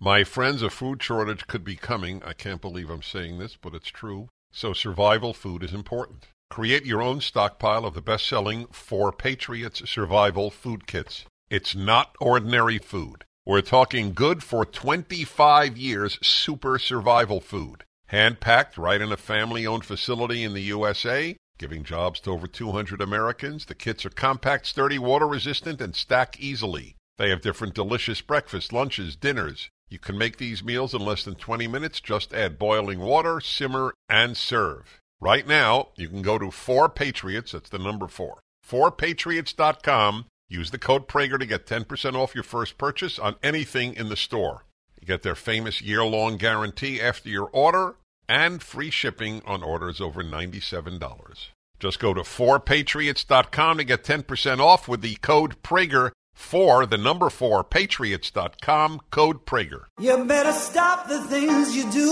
[0.01, 2.23] My friends, a food shortage could be coming.
[2.25, 4.29] I can't believe I'm saying this, but it's true.
[4.51, 6.29] So survival food is important.
[6.51, 11.27] Create your own stockpile of the best-selling 4Patriots Survival Food Kits.
[11.51, 13.25] It's not ordinary food.
[13.49, 17.85] We're talking good for 25 years super survival food.
[18.09, 23.65] Hand-packed right in a family-owned facility in the USA, giving jobs to over 200 Americans.
[23.65, 26.97] The kits are compact, sturdy, water-resistant, and stack easily.
[27.17, 29.71] They have different delicious breakfasts, lunches, dinners.
[29.89, 32.03] You can make these meals in less than 20 minutes.
[32.03, 35.01] Just add boiling water, simmer, and serve.
[35.23, 40.27] Right now, you can go to 4Patriots, that's the number 4, 4patriots.com.
[40.51, 44.17] Use the code Prager to get 10% off your first purchase on anything in the
[44.17, 44.65] store.
[44.99, 47.97] You get their famous year-long guarantee after your order
[48.29, 51.49] and free shipping on orders over $97.
[51.79, 57.29] Just go to 4patriots.com to get 10% off with the code Prager for the number
[57.29, 59.85] 4 patriots.com code Prager.
[60.01, 62.11] You better stop the things you do.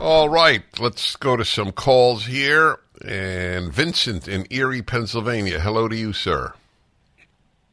[0.00, 2.78] All right, let's go to some calls here.
[3.04, 5.60] And Vincent in Erie, Pennsylvania.
[5.60, 6.54] Hello to you, sir.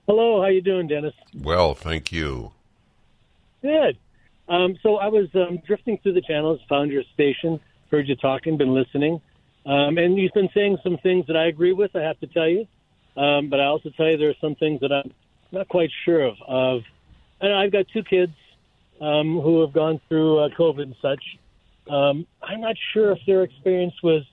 [0.09, 1.13] Hello, how you doing, Dennis?
[1.39, 2.51] Well, thank you.
[3.61, 3.95] Good.
[4.47, 7.59] Um, so I was um, drifting through the channels, found your station,
[7.91, 9.21] heard you talking, been listening,
[9.67, 11.95] um, and you've been saying some things that I agree with.
[11.95, 12.65] I have to tell you,
[13.17, 15.13] um, but I also tell you there are some things that I'm
[15.51, 16.37] not quite sure of.
[16.47, 16.81] Of,
[17.39, 18.33] and I've got two kids
[18.99, 21.23] um, who have gone through uh, COVID and such.
[21.87, 24.23] Um, I'm not sure if their experience was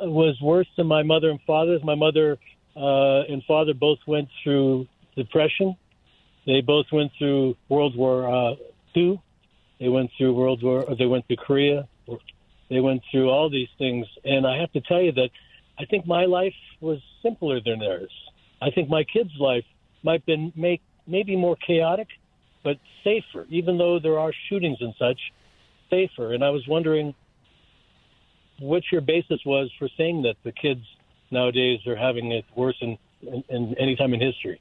[0.00, 1.84] was worse than my mother and father's.
[1.84, 2.38] My mother
[2.74, 5.76] uh, and father both went through depression.
[6.46, 8.54] They both went through World War uh,
[8.96, 9.20] II.
[9.78, 10.84] They went through World War.
[10.84, 11.88] Or they went through Korea.
[12.68, 15.28] They went through all these things, and I have to tell you that
[15.78, 18.10] I think my life was simpler than theirs.
[18.62, 19.64] I think my kids' life
[20.02, 22.08] might been make maybe more chaotic,
[22.64, 23.46] but safer.
[23.50, 25.20] Even though there are shootings and such,
[25.90, 26.32] safer.
[26.32, 27.14] And I was wondering
[28.58, 30.84] what your basis was for saying that the kids
[31.30, 34.58] nowadays are having it worse than in, in any time in history.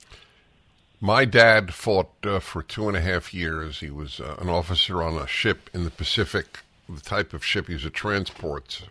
[1.04, 3.80] My dad fought uh, for two and a half years.
[3.80, 6.60] He was uh, an officer on a ship in the Pacific.
[6.88, 8.84] The type of ship he was a transport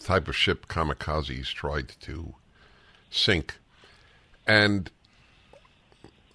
[0.00, 2.34] the type of ship kamikazes tried to
[3.10, 3.58] sink,
[4.46, 4.90] and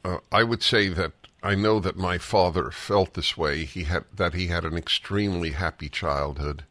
[0.03, 3.65] uh, I would say that I know that my father felt this way.
[3.65, 6.63] He had that he had an extremely happy childhood,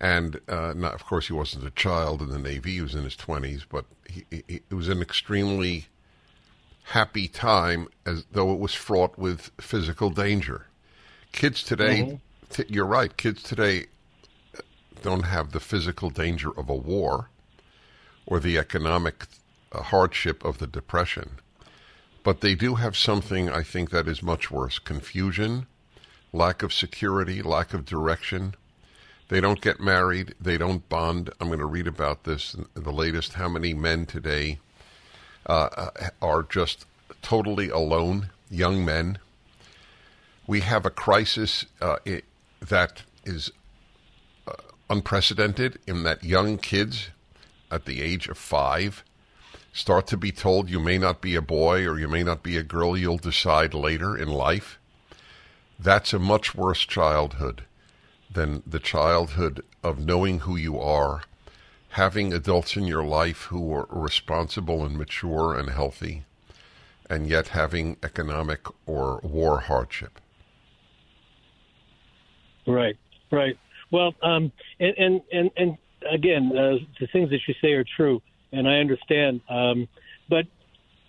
[0.00, 2.74] and uh, not, of course he wasn't a child in the Navy.
[2.74, 5.86] He was in his twenties, but he, he, it was an extremely
[6.84, 10.66] happy time, as though it was fraught with physical danger.
[11.32, 12.20] Kids today,
[12.50, 13.16] t- you're right.
[13.16, 13.86] Kids today
[15.02, 17.28] don't have the physical danger of a war
[18.26, 19.26] or the economic
[19.72, 21.30] uh, hardship of the depression.
[22.22, 25.66] But they do have something I think that is much worse confusion,
[26.32, 28.54] lack of security, lack of direction.
[29.28, 31.30] They don't get married, they don't bond.
[31.40, 34.58] I'm going to read about this in the latest how many men today
[35.46, 35.90] uh,
[36.20, 36.86] are just
[37.22, 39.18] totally alone, young men.
[40.46, 42.24] We have a crisis uh, it,
[42.60, 43.50] that is
[44.46, 44.52] uh,
[44.90, 47.08] unprecedented in that young kids
[47.70, 49.02] at the age of five
[49.74, 52.56] start to be told you may not be a boy or you may not be
[52.56, 54.78] a girl, you'll decide later in life.
[55.78, 57.64] That's a much worse childhood
[58.30, 61.22] than the childhood of knowing who you are,
[61.94, 66.24] having adults in your life who are responsible and mature and healthy,
[67.08, 70.20] and yet having economic or war hardship.
[72.66, 72.96] Right,
[73.30, 73.56] right.
[73.92, 75.78] Well, um, and, and, and, and
[76.10, 78.20] again, uh, the things that you say are true,
[78.50, 79.40] and I understand.
[79.48, 79.86] Um,
[80.28, 80.46] but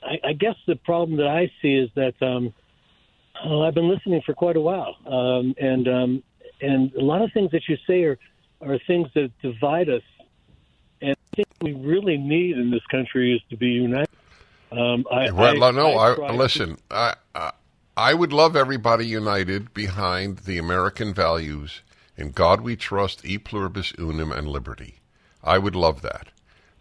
[0.03, 2.53] I, I guess the problem that I see is that um,
[3.43, 6.23] oh, I've been listening for quite a while, um, and um,
[6.61, 8.19] and a lot of things that you say are
[8.61, 10.03] are things that divide us.
[11.35, 14.09] Think we really need in this country is to be united.
[14.71, 16.77] Um, I, well, I, no, I, I, listen.
[16.89, 17.51] I, I
[17.97, 21.81] I would love everybody united behind the American values
[22.17, 24.99] in God we trust, e pluribus unum, and liberty.
[25.43, 26.27] I would love that,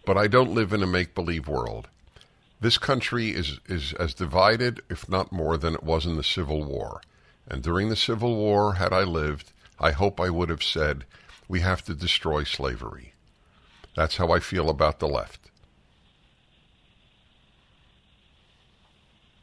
[0.04, 1.88] but I don't live in a make believe world.
[2.60, 6.64] This country is is as divided, if not more, than it was in the Civil
[6.64, 7.00] War.
[7.48, 11.04] And during the Civil War, had I lived, I hope I would have said,
[11.46, 13.13] we have to destroy slavery.
[13.96, 15.50] That's how I feel about the left.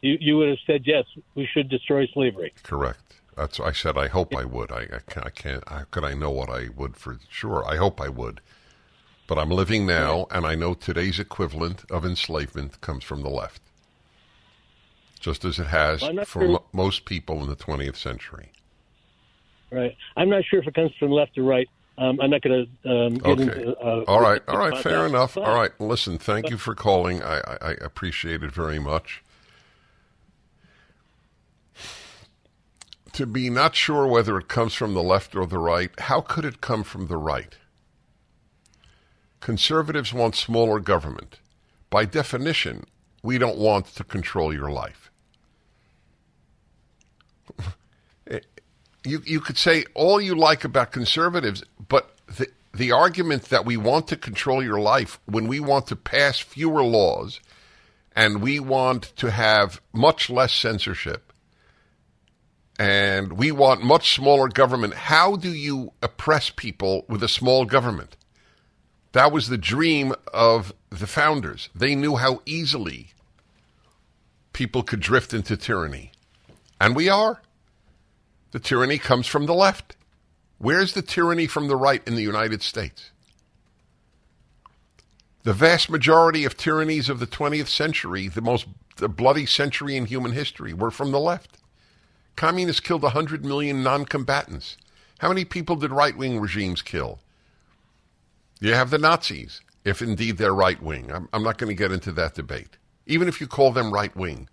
[0.01, 1.05] You, you would have said yes.
[1.35, 2.53] We should destroy slavery.
[2.63, 2.99] Correct.
[3.37, 3.97] That's I said.
[3.97, 4.71] I hope I would.
[4.71, 5.25] I, I can't.
[5.25, 7.63] I can't how could I know what I would for sure?
[7.67, 8.41] I hope I would.
[9.27, 13.61] But I'm living now, and I know today's equivalent of enslavement comes from the left,
[15.21, 18.51] just as it has Well, for sure- mo- most people in the 20th century.
[19.71, 19.95] Right.
[20.17, 21.69] I'm not sure if it comes from left or right.
[22.01, 23.43] Um, I'm not going to um, get Okay.
[23.43, 23.77] into.
[23.77, 24.41] Uh, all right.
[24.47, 24.75] All right.
[24.81, 25.35] Fair enough.
[25.35, 25.71] But- All right.
[25.79, 26.17] Listen.
[26.17, 27.21] Thank you for calling.
[27.21, 29.23] I, I, I appreciate it very much.
[33.13, 36.43] To be not sure whether it comes from the left or the right, how could
[36.43, 37.55] it come from the right?
[39.41, 41.37] Conservatives want smaller government.
[41.91, 42.85] By definition,
[43.21, 45.11] we don't want to control your life.
[49.03, 53.77] You you could say all you like about conservatives, but the the argument that we
[53.77, 57.39] want to control your life when we want to pass fewer laws
[58.15, 61.31] and we want to have much less censorship
[62.79, 68.15] and we want much smaller government, how do you oppress people with a small government?
[69.11, 71.69] That was the dream of the founders.
[71.75, 73.11] They knew how easily
[74.53, 76.11] people could drift into tyranny.
[76.79, 77.41] And we are.
[78.51, 79.95] The tyranny comes from the left.
[80.57, 83.11] Where's the tyranny from the right in the United States?
[85.43, 90.05] The vast majority of tyrannies of the 20th century, the most the bloody century in
[90.05, 91.57] human history, were from the left.
[92.35, 94.77] Communists killed 100 million non combatants.
[95.19, 97.19] How many people did right wing regimes kill?
[98.59, 101.11] You have the Nazis, if indeed they're right wing.
[101.11, 102.77] I'm, I'm not going to get into that debate.
[103.07, 104.47] Even if you call them right wing.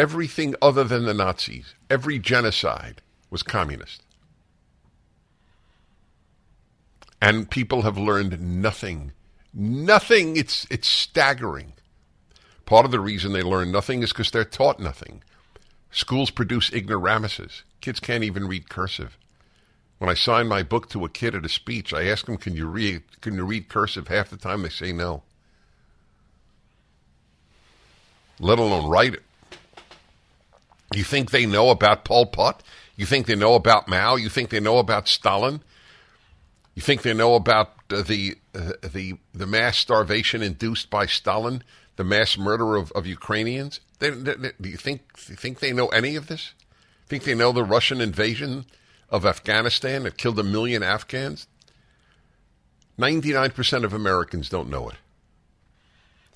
[0.00, 4.02] Everything other than the Nazis, every genocide was communist.
[7.20, 9.12] And people have learned nothing.
[9.52, 10.38] Nothing.
[10.38, 11.74] It's, it's staggering.
[12.64, 15.22] Part of the reason they learn nothing is because they're taught nothing.
[15.90, 17.62] Schools produce ignoramuses.
[17.82, 19.18] Kids can't even read cursive.
[19.98, 22.56] When I sign my book to a kid at a speech, I ask them, "Can
[22.56, 23.02] you read?
[23.20, 25.24] Can you read cursive?" Half the time, they say no.
[28.38, 29.24] Let alone write it.
[30.94, 32.62] You think they know about Pol Pot?
[32.96, 34.16] You think they know about Mao?
[34.16, 35.62] You think they know about Stalin?
[36.74, 41.62] You think they know about uh, the uh, the the mass starvation induced by Stalin,
[41.96, 43.80] the mass murder of, of Ukrainians?
[43.98, 46.52] They, they, they- do you think you think they know any of this?
[47.06, 48.66] Think they know the Russian invasion
[49.08, 51.46] of Afghanistan that killed a million Afghans?
[52.98, 54.96] Ninety nine percent of Americans don't know it,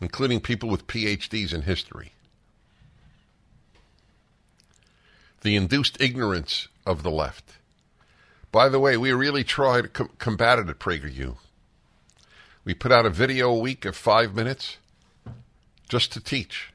[0.01, 2.14] including people with PhDs in history.
[5.45, 7.59] The induced ignorance of the left.
[8.51, 11.37] By the way, we really to com- combat it at PragerU.
[12.65, 14.79] We put out a video a week of five minutes
[15.87, 16.73] just to teach.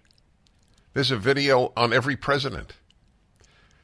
[0.94, 2.74] There's a video on every president.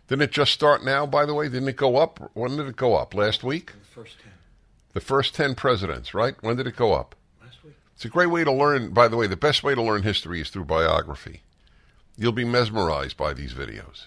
[0.07, 1.49] Didn't it just start now, by the way?
[1.49, 2.29] Didn't it go up?
[2.35, 3.15] When did it go up?
[3.15, 3.71] Last week?
[3.71, 4.31] The first 10.
[4.93, 6.35] The first 10 presidents, right?
[6.41, 7.15] When did it go up?
[7.43, 7.73] Last week.
[7.95, 8.91] It's a great way to learn.
[8.91, 11.41] By the way, the best way to learn history is through biography.
[12.15, 14.05] You'll be mesmerized by these videos.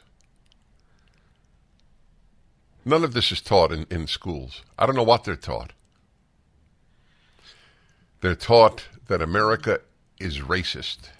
[2.89, 4.63] None of this is taught in, in schools.
[4.79, 5.75] I don't know what they're taught.
[8.23, 9.83] They're taught that America
[10.19, 11.11] is racist.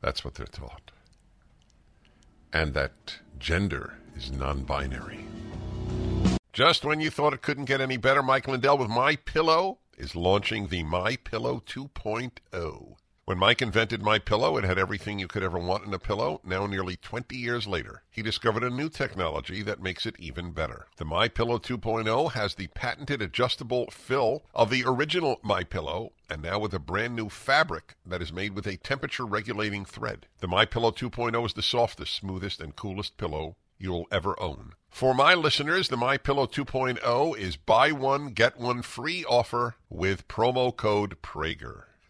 [0.00, 0.90] That's what they're taught.
[2.54, 5.26] and that gender is non binary.
[6.54, 10.16] Just when you thought it couldn't get any better, Mike Lindell with My Pillow is
[10.16, 12.96] launching the My Pillow 2.0.
[13.28, 16.40] When Mike invented My Pillow, it had everything you could ever want in a pillow.
[16.44, 20.86] Now, nearly 20 years later, he discovered a new technology that makes it even better.
[20.96, 26.40] The My Pillow 2.0 has the patented adjustable fill of the original My Pillow, and
[26.40, 30.26] now with a brand new fabric that is made with a temperature regulating thread.
[30.38, 34.72] The My Pillow 2.0 is the softest, smoothest, and coolest pillow you'll ever own.
[34.88, 40.28] For my listeners, the My Pillow 2.0 is buy one get one free offer with
[40.28, 41.87] promo code Prager.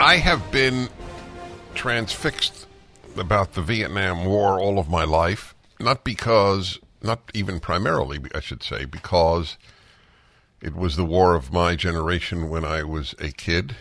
[0.00, 0.88] I have been
[1.74, 2.66] transfixed
[3.18, 8.62] about the Vietnam War all of my life, not because, not even primarily, I should
[8.62, 9.58] say, because
[10.62, 13.76] it was the war of my generation when I was a kid,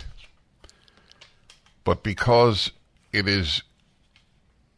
[1.86, 2.74] but because
[3.14, 3.64] it is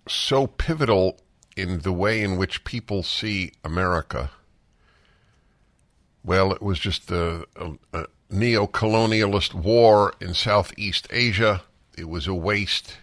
[0.07, 1.17] so pivotal
[1.57, 4.29] in the way in which people see America.
[6.23, 7.47] Well, it was just a,
[7.91, 11.63] a, neo colonialist war in Southeast Asia.
[11.97, 12.97] It was a waste.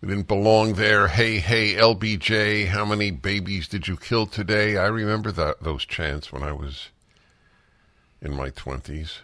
[0.00, 1.08] We didn't belong there.
[1.08, 4.76] Hey, hey, LBJ, how many babies did you kill today?
[4.76, 6.88] I remember that, those chants when I was
[8.20, 9.18] in my 20s.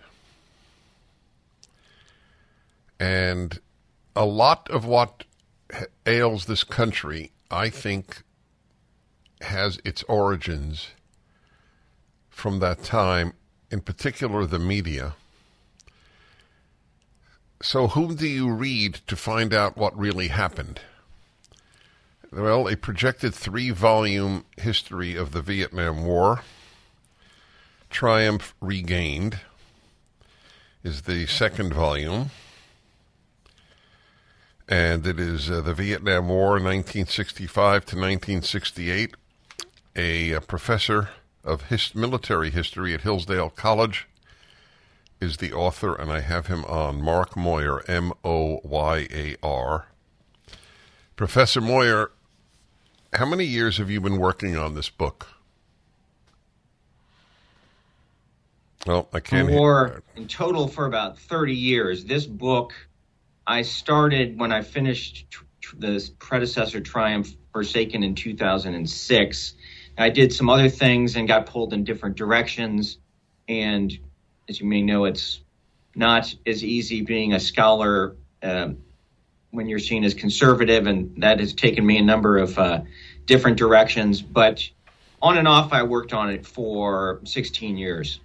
[3.01, 3.59] And
[4.15, 5.25] a lot of what
[6.07, 8.23] ails this country, I think,
[9.41, 10.89] has its origins
[12.29, 13.33] from that time
[13.71, 15.15] in particular the media.
[17.61, 20.81] So, whom do you read to find out what really happened?
[22.31, 26.43] Well, a projected three volume history of the Vietnam War,
[27.91, 29.41] Triumph Regained,
[30.85, 32.31] is the second volume.
[34.69, 39.15] And it is uh, the Vietnam War, 1965 to 1968.
[39.97, 41.09] A, a professor
[41.45, 44.07] of his military history at Hillsdale College
[45.21, 47.03] is the author, and I have him on.
[47.03, 49.89] Mark Moyar, M O Y A R.
[51.17, 52.11] Professor Moyar,
[53.13, 55.27] how many years have you been working on this book?
[58.87, 59.49] Well, I can't.
[59.49, 62.05] For in total for about thirty years.
[62.05, 62.73] This book
[63.47, 65.27] I started when I finished
[65.77, 69.55] the predecessor Triumph Forsaken in two thousand and six
[69.99, 72.99] I did some other things and got pulled in different directions.
[73.49, 73.97] And
[74.49, 75.41] as you may know, it's
[75.95, 78.71] not as easy being a scholar uh,
[79.51, 82.83] when you're seen as conservative, and that has taken me a number of uh,
[83.27, 84.23] different directions.
[84.23, 84.69] But
[85.21, 88.21] on and off, I worked on it for 16 years.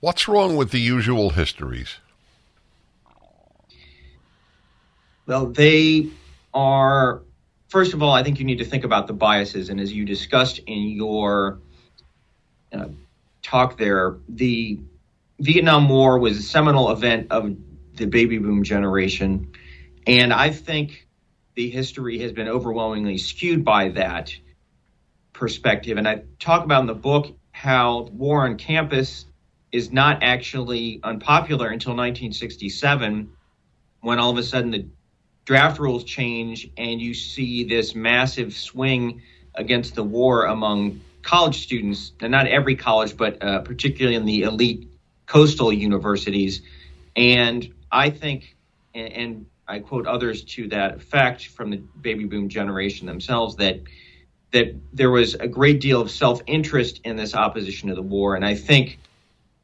[0.00, 1.96] What's wrong with the usual histories?
[5.26, 6.08] Well, they
[6.54, 7.22] are
[7.68, 9.68] first of all, I think you need to think about the biases.
[9.68, 11.60] And as you discussed in your
[12.72, 12.88] uh,
[13.42, 14.80] talk there, the
[15.38, 17.56] Vietnam War was a seminal event of
[17.94, 19.52] the baby boom generation.
[20.06, 21.06] And I think
[21.54, 24.34] the history has been overwhelmingly skewed by that
[25.32, 25.98] perspective.
[25.98, 29.26] And I talk about in the book how war on campus
[29.72, 33.30] is not actually unpopular until 1967
[34.00, 34.86] when all of a sudden the
[35.48, 39.22] draft rules change and you see this massive swing
[39.54, 44.42] against the war among college students, and not every college, but uh, particularly in the
[44.42, 44.90] elite
[45.24, 46.60] coastal universities.
[47.16, 48.56] And I think,
[48.94, 53.80] and, and I quote others to that effect from the baby boom generation themselves, that
[54.50, 58.34] that there was a great deal of self interest in this opposition to the war,
[58.34, 58.98] and I think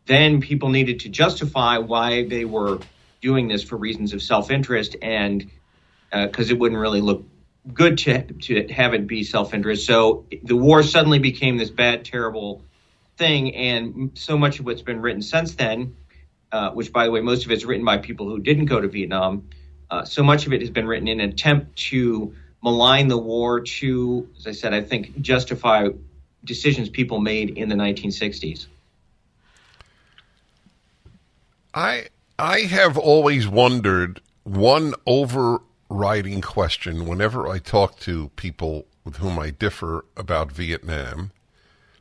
[0.07, 2.79] then people needed to justify why they were
[3.21, 5.51] doing this for reasons of self interest and
[6.15, 7.25] because uh, it wouldn't really look
[7.73, 9.87] good to to have it be self interest.
[9.87, 12.63] So the war suddenly became this bad, terrible
[13.17, 15.97] thing, and so much of what's been written since then,
[16.53, 18.89] uh, which by the way, most of it's written by people who didn't go to
[18.89, 19.49] Vietnam.
[19.91, 23.61] Uh, so much of it has been written in an attempt to malign the war,
[23.61, 25.89] to, as I said, I think justify
[26.45, 28.67] decisions people made in the 1960s.
[31.75, 32.07] I
[32.39, 35.61] I have always wondered one over
[35.95, 41.31] overriding question whenever I talk to people with whom I differ about Vietnam.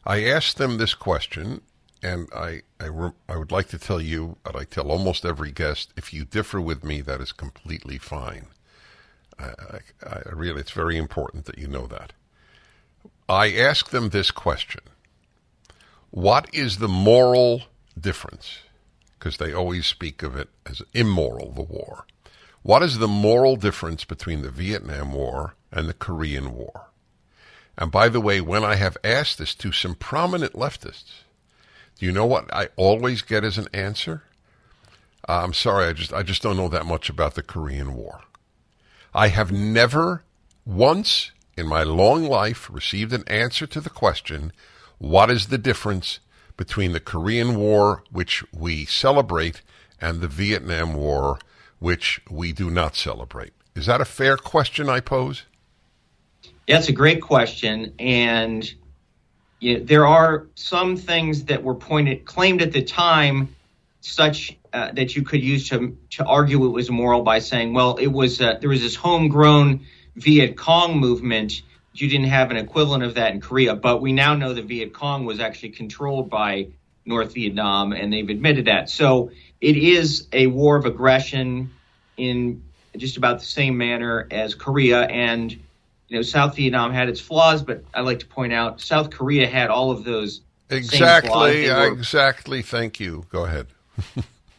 [0.03, 1.61] I ask them this question,
[2.01, 5.93] and I, I, I would like to tell you, and I tell almost every guest,
[5.95, 8.47] if you differ with me, that is completely fine.
[9.37, 9.51] I,
[10.03, 12.13] I, I really, it's very important that you know that.
[13.29, 14.81] I ask them this question
[16.09, 17.63] What is the moral
[17.99, 18.57] difference?
[19.19, 22.05] Because they always speak of it as immoral, the war.
[22.63, 26.87] What is the moral difference between the Vietnam War and the Korean War?
[27.77, 31.23] And by the way, when I have asked this to some prominent leftists,
[31.99, 34.23] do you know what I always get as an answer?
[35.27, 38.21] Uh, I'm sorry, I just I just don't know that much about the Korean War.
[39.13, 40.23] I have never
[40.65, 44.53] once in my long life received an answer to the question,
[44.99, 46.19] what is the difference
[46.55, 49.61] between the Korean War, which we celebrate,
[49.99, 51.39] and the Vietnam War,
[51.83, 53.51] which we do not celebrate?
[53.75, 55.43] Is that a fair question I pose?
[56.65, 57.93] That's a great question.
[57.99, 58.73] And
[59.59, 63.53] you know, there are some things that were pointed, claimed at the time,
[63.99, 67.97] such uh, that you could use to, to argue it was moral by saying, well,
[67.97, 69.81] it was uh, there was this homegrown
[70.15, 71.63] Viet Cong movement.
[71.93, 74.93] You didn't have an equivalent of that in Korea, but we now know the Viet
[74.93, 76.69] Cong was actually controlled by
[77.05, 78.89] North Vietnam, and they've admitted that.
[78.89, 79.31] So
[79.63, 81.71] it is a war of aggression
[82.17, 82.61] in
[82.97, 87.63] just about the same manner as Korea, and you know South Vietnam had its flaws,
[87.63, 91.69] but I like to point out South Korea had all of those exactly.
[91.69, 92.61] Were, exactly.
[92.61, 93.25] Thank you.
[93.29, 93.67] Go ahead.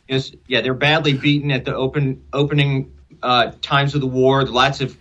[0.49, 2.91] yeah, they're badly beaten at the open opening
[3.23, 4.43] uh, times of the war.
[4.47, 4.97] Lots of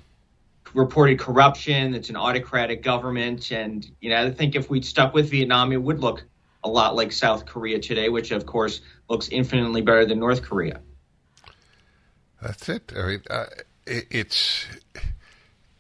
[0.74, 1.96] reported corruption.
[1.96, 5.82] It's an autocratic government, and you know I think if we'd stuck with Vietnam, it
[5.82, 6.26] would look
[6.64, 10.80] a lot like South Korea today, which of course looks infinitely better than North Korea.
[12.42, 12.92] That's it.
[12.96, 13.46] I mean, uh,
[13.86, 14.66] it it's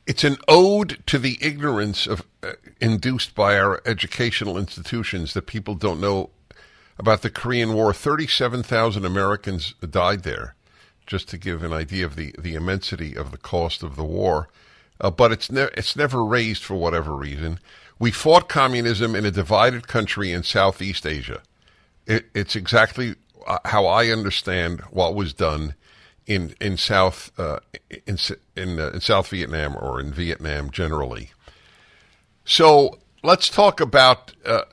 [0.05, 5.75] it's an ode to the ignorance of uh, induced by our educational institutions that people
[5.75, 6.29] don't know
[6.97, 7.93] about the Korean War.
[7.93, 10.55] Thirty-seven thousand Americans died there,
[11.05, 14.47] just to give an idea of the the immensity of the cost of the war.
[15.01, 17.59] Uh, but it's it's never raised for whatever reason.
[17.99, 21.41] We fought communism in a divided country in Southeast Asia.
[22.05, 23.15] It, it's exactly
[23.47, 25.75] uh, how I understand what was done
[26.25, 27.59] in in South uh,
[28.05, 28.17] in
[28.55, 31.31] in, uh, in South Vietnam or in Vietnam generally.
[32.45, 34.63] So let's talk about uh,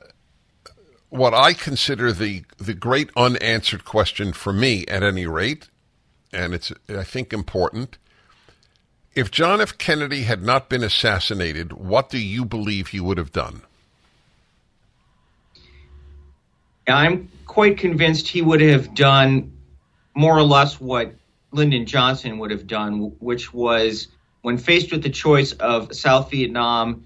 [1.09, 5.69] what I consider the the great unanswered question for me, at any rate,
[6.33, 7.97] and it's I think important.
[9.13, 9.77] If John F.
[9.77, 13.61] Kennedy had not been assassinated, what do you believe he would have done?
[16.87, 19.51] I'm quite convinced he would have done
[20.15, 21.13] more or less what
[21.51, 24.07] Lyndon Johnson would have done, which was
[24.41, 27.05] when faced with the choice of South Vietnam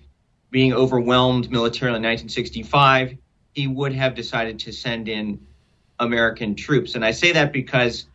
[0.52, 3.18] being overwhelmed militarily in 1965,
[3.54, 5.40] he would have decided to send in
[6.00, 6.96] American troops.
[6.96, 8.06] And I say that because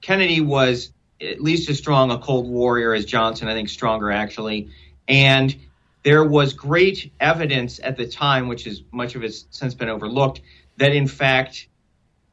[0.00, 4.70] Kennedy was at least as strong a Cold Warrior as Johnson, I think stronger actually.
[5.06, 5.54] And
[6.02, 10.40] there was great evidence at the time, which is much of it's since been overlooked,
[10.76, 11.68] that in fact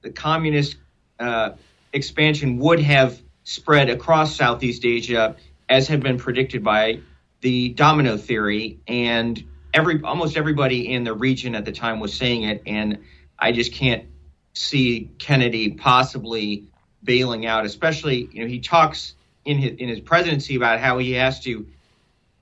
[0.01, 0.77] the communist
[1.19, 1.51] uh,
[1.91, 5.35] expansion would have spread across Southeast Asia,
[5.67, 6.99] as had been predicted by
[7.41, 12.43] the domino theory, and every almost everybody in the region at the time was saying
[12.43, 12.99] it, and
[13.37, 14.05] I just can't
[14.53, 16.67] see Kennedy possibly
[17.05, 17.65] bailing out.
[17.65, 19.13] Especially, you know, he talks
[19.45, 21.65] in his in his presidency about how he has to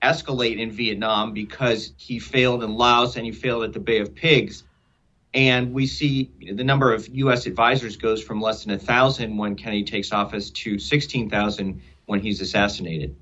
[0.02, 4.14] escalate in Vietnam because he failed in Laos and he failed at the Bay of
[4.14, 4.64] Pigs.
[5.34, 7.48] And we see the number of U.S.
[7.48, 12.20] advisors goes from less than a thousand when Kennedy takes office to sixteen thousand when
[12.20, 13.16] he's assassinated.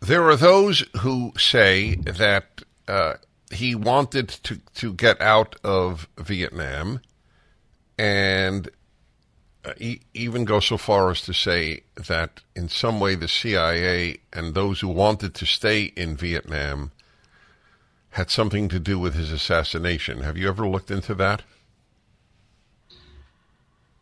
[0.00, 3.14] There are those who say that uh,
[3.50, 7.00] he wanted to to get out of Vietnam,
[7.98, 8.70] and
[9.64, 9.72] uh,
[10.14, 14.80] even go so far as to say that in some way the CIA and those
[14.80, 16.92] who wanted to stay in Vietnam
[18.10, 20.22] had something to do with his assassination.
[20.22, 21.42] Have you ever looked into that?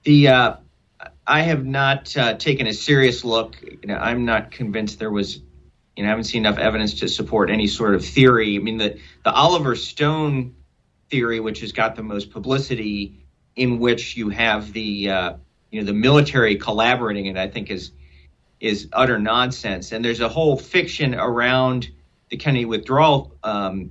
[0.05, 0.57] The uh,
[1.26, 3.57] I have not uh, taken a serious look.
[3.62, 5.40] You know, I'm not convinced there was.
[5.97, 8.57] You know, I haven't seen enough evidence to support any sort of theory.
[8.57, 10.55] I mean, the the Oliver Stone
[11.11, 13.26] theory, which has got the most publicity,
[13.57, 15.32] in which you have the uh,
[15.70, 17.92] you know the military collaborating, and I think is
[18.61, 19.92] is utter nonsense.
[19.92, 21.90] And there's a whole fiction around
[22.30, 23.90] the Kennedy withdrawal um,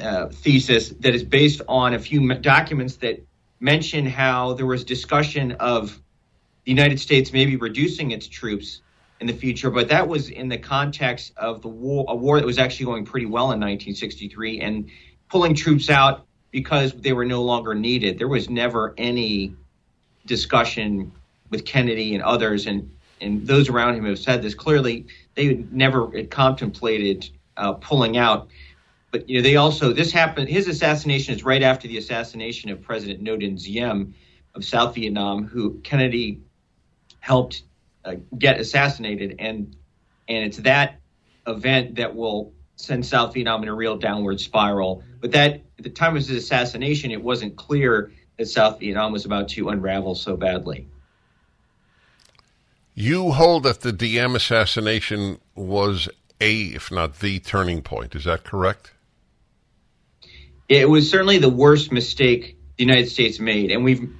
[0.00, 3.24] uh, thesis that is based on a few documents that
[3.60, 6.00] mention how there was discussion of
[6.64, 8.80] the United States maybe reducing its troops
[9.20, 12.46] in the future, but that was in the context of the war, a war that
[12.46, 14.90] was actually going pretty well in 1963, and
[15.28, 18.18] pulling troops out because they were no longer needed.
[18.18, 19.56] There was never any
[20.26, 21.10] discussion
[21.50, 22.88] with Kennedy and others, and
[23.20, 25.06] and those around him have said this clearly.
[25.34, 28.48] They never contemplated uh, pulling out.
[29.10, 30.48] But you know, they also this happened.
[30.48, 34.14] His assassination is right after the assassination of President Ngo Dinh Diem
[34.54, 36.40] of South Vietnam, who Kennedy
[37.20, 37.62] helped
[38.04, 39.76] uh, get assassinated, and
[40.28, 41.00] and it's that
[41.46, 45.02] event that will send South Vietnam in a real downward spiral.
[45.22, 49.24] But that at the time of his assassination, it wasn't clear that South Vietnam was
[49.24, 50.88] about to unravel so badly.
[52.94, 56.08] You hold that the Diem assassination was
[56.40, 58.16] a, if not the, turning point.
[58.16, 58.92] Is that correct?
[60.68, 64.10] It was certainly the worst mistake the United States made, and we've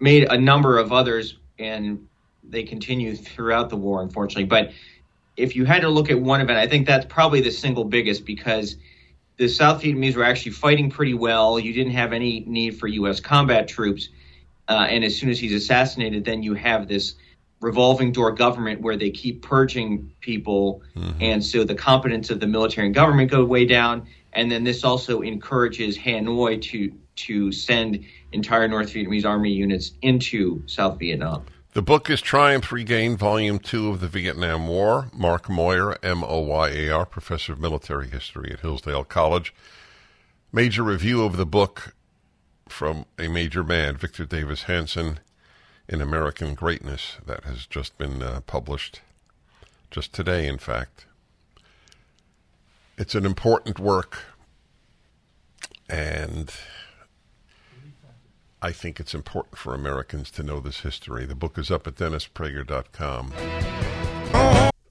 [0.00, 2.08] made a number of others, and
[2.42, 4.44] they continue throughout the war, unfortunately.
[4.44, 4.72] But
[5.36, 8.24] if you had to look at one event, I think that's probably the single biggest
[8.24, 8.76] because
[9.40, 11.58] the South Vietnamese were actually fighting pretty well.
[11.58, 13.20] You didn't have any need for U.S.
[13.20, 14.10] combat troops.
[14.68, 17.14] Uh, and as soon as he's assassinated, then you have this
[17.62, 20.82] revolving door government where they keep purging people.
[20.94, 21.22] Mm-hmm.
[21.22, 24.06] And so the competence of the military and government go way down.
[24.34, 30.62] And then this also encourages Hanoi to to send entire North Vietnamese army units into
[30.66, 31.44] South Vietnam.
[31.72, 35.08] The book is Triumph Regained, Volume 2 of the Vietnam War.
[35.12, 39.54] Mark Moyar, M O Y A R, Professor of Military History at Hillsdale College.
[40.52, 41.94] Major review of the book
[42.68, 45.20] from a major man, Victor Davis Hanson,
[45.88, 49.00] in American Greatness, that has just been uh, published
[49.92, 51.06] just today, in fact.
[52.98, 54.24] It's an important work,
[55.88, 56.52] and
[58.62, 61.24] I think it's important for Americans to know this history.
[61.24, 64.69] The book is up at DennisPrager.com.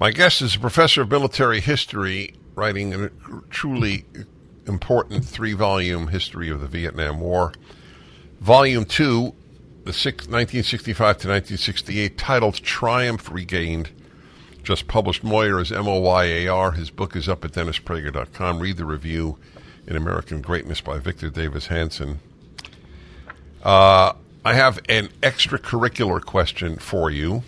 [0.00, 3.10] My guest is a professor of military history, writing a
[3.50, 4.04] truly
[4.64, 7.52] important three volume history of the Vietnam War.
[8.40, 9.34] Volume 2,
[9.82, 13.90] the 1965 to 1968, titled Triumph Regained,
[14.62, 15.24] just published.
[15.24, 16.70] Moyar is M O Y A R.
[16.70, 18.60] His book is up at DennisPrager.com.
[18.60, 19.36] Read the review
[19.88, 22.20] in American Greatness by Victor Davis Hanson.
[23.64, 24.12] Uh,
[24.44, 27.42] I have an extracurricular question for you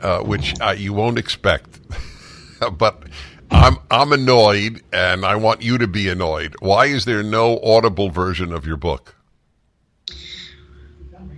[0.00, 1.80] uh, which uh, you won't expect.
[2.78, 3.04] but
[3.50, 6.54] I'm I'm annoyed, and I want you to be annoyed.
[6.60, 9.14] Why is there no audible version of your book?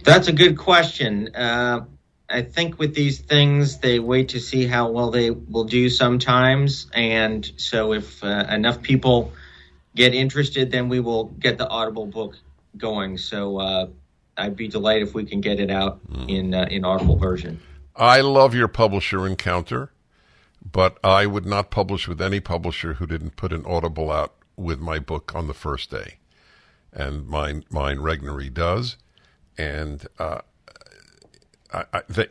[0.05, 1.35] That's a good question.
[1.35, 1.85] Uh,
[2.31, 6.87] I think with these things, they wait to see how well they will do sometimes,
[6.95, 9.33] and so if uh, enough people
[9.95, 12.37] get interested, then we will get the Audible book
[12.77, 13.19] going.
[13.19, 13.87] So uh,
[14.37, 16.29] I'd be delighted if we can get it out mm.
[16.29, 17.61] in uh, in Audible version.
[17.99, 19.90] I love your publisher Encounter,
[20.64, 24.78] but I would not publish with any publisher who didn't put an Audible out with
[24.78, 26.18] my book on the first day.
[26.92, 28.96] And mine, mine Regnery does.
[29.57, 30.40] And uh,
[31.72, 32.26] I, I, they,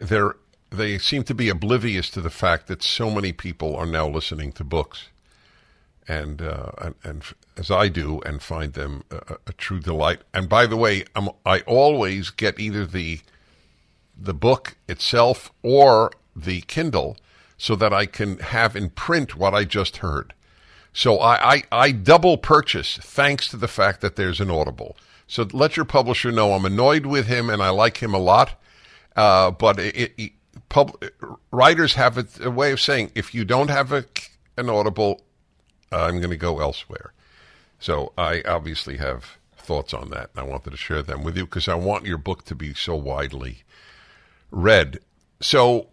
[0.69, 4.53] they seem to be oblivious to the fact that so many people are now listening
[4.53, 5.09] to books.
[6.07, 7.23] And, uh, and, and
[7.57, 10.21] as I do, and find them a, a true delight.
[10.33, 13.19] And by the way, I'm, I always get either the
[14.19, 17.17] the book itself or the Kindle
[17.57, 20.33] so that I can have in print what I just heard.
[20.93, 24.97] So I, I, I, double purchase thanks to the fact that there's an Audible.
[25.27, 28.59] So let your publisher know I'm annoyed with him and I like him a lot.
[29.15, 30.31] Uh, but it, it,
[30.69, 31.03] pub,
[31.51, 34.05] writers have a, a, way of saying if you don't have a,
[34.57, 35.21] an Audible,
[35.91, 37.13] I'm going to go elsewhere.
[37.79, 41.45] So I obviously have thoughts on that, and I wanted to share them with you
[41.45, 43.63] because I want your book to be so widely
[44.51, 44.99] read.
[45.39, 45.87] So,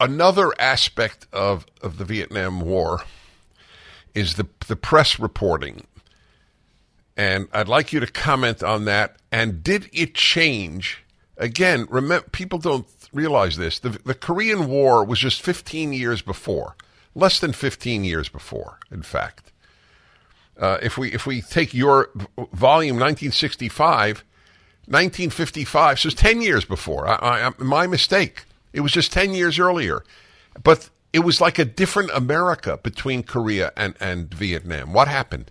[0.00, 3.02] another aspect of, of the Vietnam War
[4.14, 5.86] is the the press reporting,
[7.16, 9.16] and I'd like you to comment on that.
[9.30, 11.04] And did it change?
[11.36, 13.78] Again, remember, people don't realize this.
[13.78, 16.74] The, the Korean War was just 15 years before,
[17.14, 19.52] less than 15 years before, in fact.
[20.58, 22.10] Uh, if we if we take your
[22.52, 24.24] volume 1965,
[24.88, 27.06] 1955, so it's 10 years before.
[27.06, 28.44] I, I, my mistake.
[28.72, 30.02] It was just 10 years earlier.
[30.62, 34.92] But it was like a different America between Korea and, and Vietnam.
[34.92, 35.50] What happened?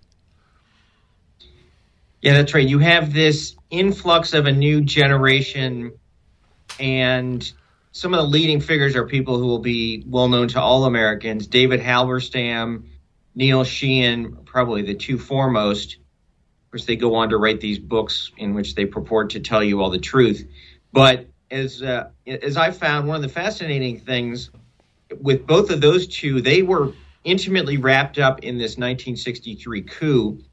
[2.21, 2.67] Yeah, that's right.
[2.67, 5.93] You have this influx of a new generation,
[6.79, 7.51] and
[7.91, 11.47] some of the leading figures are people who will be well known to all Americans
[11.47, 12.85] David Halberstam,
[13.35, 15.97] Neil Sheehan, probably the two foremost.
[16.67, 19.63] Of course, they go on to write these books in which they purport to tell
[19.63, 20.45] you all the truth.
[20.91, 24.51] But as uh, as I found, one of the fascinating things
[25.21, 26.91] with both of those two, they were
[27.23, 30.43] intimately wrapped up in this 1963 coup,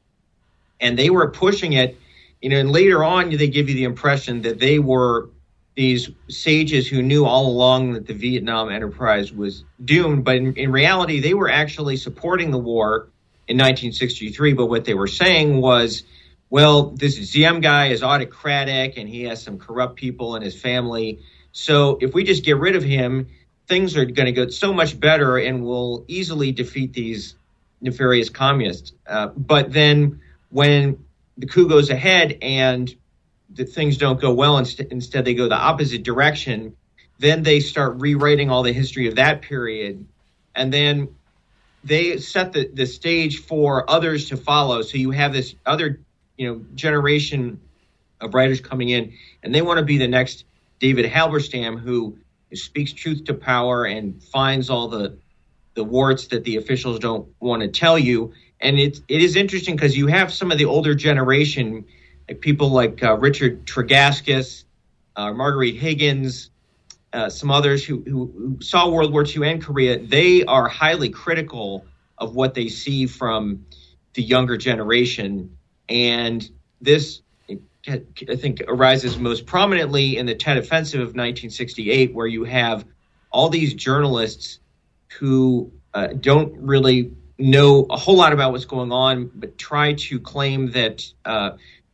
[0.79, 1.97] and they were pushing it.
[2.41, 5.31] You know, and later on, they give you the impression that they were
[5.75, 10.71] these sages who knew all along that the Vietnam enterprise was doomed, but in, in
[10.71, 13.09] reality, they were actually supporting the war
[13.47, 14.53] in 1963.
[14.53, 16.03] But what they were saying was,
[16.49, 21.19] well, this Diem guy is autocratic and he has some corrupt people in his family.
[21.51, 23.27] So if we just get rid of him,
[23.67, 27.35] things are going to get so much better and we'll easily defeat these
[27.81, 28.93] nefarious communists.
[29.07, 31.03] Uh, but then when
[31.37, 32.93] the coup goes ahead and
[33.49, 36.75] the things don't go well, inst- instead they go the opposite direction,
[37.19, 40.05] then they start rewriting all the history of that period.
[40.55, 41.14] And then
[41.85, 44.81] they set the, the stage for others to follow.
[44.81, 46.01] So you have this other,
[46.35, 47.61] you know, generation
[48.19, 49.13] of writers coming in,
[49.43, 50.45] and they want to be the next
[50.79, 52.17] David Halberstam, who
[52.53, 55.17] speaks truth to power and finds all the
[55.75, 58.33] the warts that the officials don't want to tell you.
[58.61, 61.85] And it it is interesting because you have some of the older generation,
[62.27, 64.63] like people like uh, Richard Tregaskis,
[65.15, 66.49] uh, Marguerite Higgins,
[67.15, 69.97] uh, some others who, who, saw World War II and Korea.
[69.97, 71.85] They are highly critical
[72.17, 73.65] of what they see from
[74.13, 75.57] the younger generation,
[75.87, 76.49] and
[76.81, 77.21] this
[77.87, 78.01] I
[78.35, 82.85] think arises most prominently in the Tet Offensive of 1968, where you have
[83.31, 84.59] all these journalists
[85.19, 90.19] who uh, don't really know a whole lot about what's going on, but try to
[90.19, 91.51] claim that uh,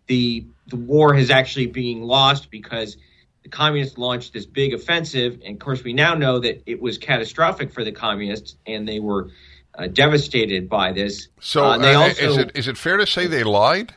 [0.08, 2.98] the the war is actually being lost because
[3.44, 6.98] the communists launched this big offensive, and of course we now know that it was
[6.98, 9.30] catastrophic for the communists, and they were
[9.78, 11.28] uh, devastated by this.
[11.40, 13.96] So, uh, they uh, also, is it is it fair to say they lied?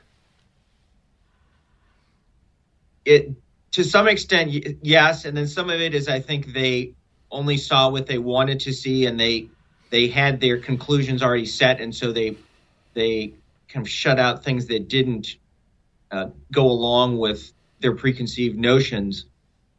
[3.05, 3.33] it
[3.73, 4.51] to some extent
[4.83, 6.93] yes and then some of it is i think they
[7.31, 9.49] only saw what they wanted to see and they
[9.91, 12.37] they had their conclusions already set and so they
[12.95, 13.33] they
[13.69, 15.37] kind of shut out things that didn't
[16.11, 19.27] uh, go along with their preconceived notions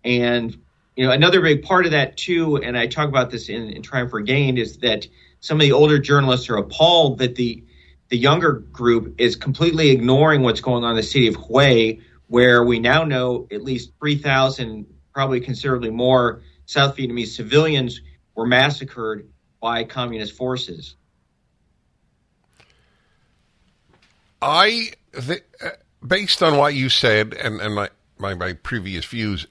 [0.05, 0.57] and
[0.95, 3.81] you know another big part of that too and i talk about this in, in
[3.81, 5.05] triumph regained is that
[5.41, 7.61] some of the older journalists are appalled that the
[8.09, 12.63] the younger group is completely ignoring what's going on in the city of Hue, where
[12.63, 18.01] we now know at least 3,000, probably considerably more, South Vietnamese civilians
[18.35, 19.29] were massacred
[19.61, 20.95] by communist forces.
[24.41, 25.69] I, the, uh,
[26.05, 27.89] based on what you said and, and my,
[28.19, 29.47] my, my previous views,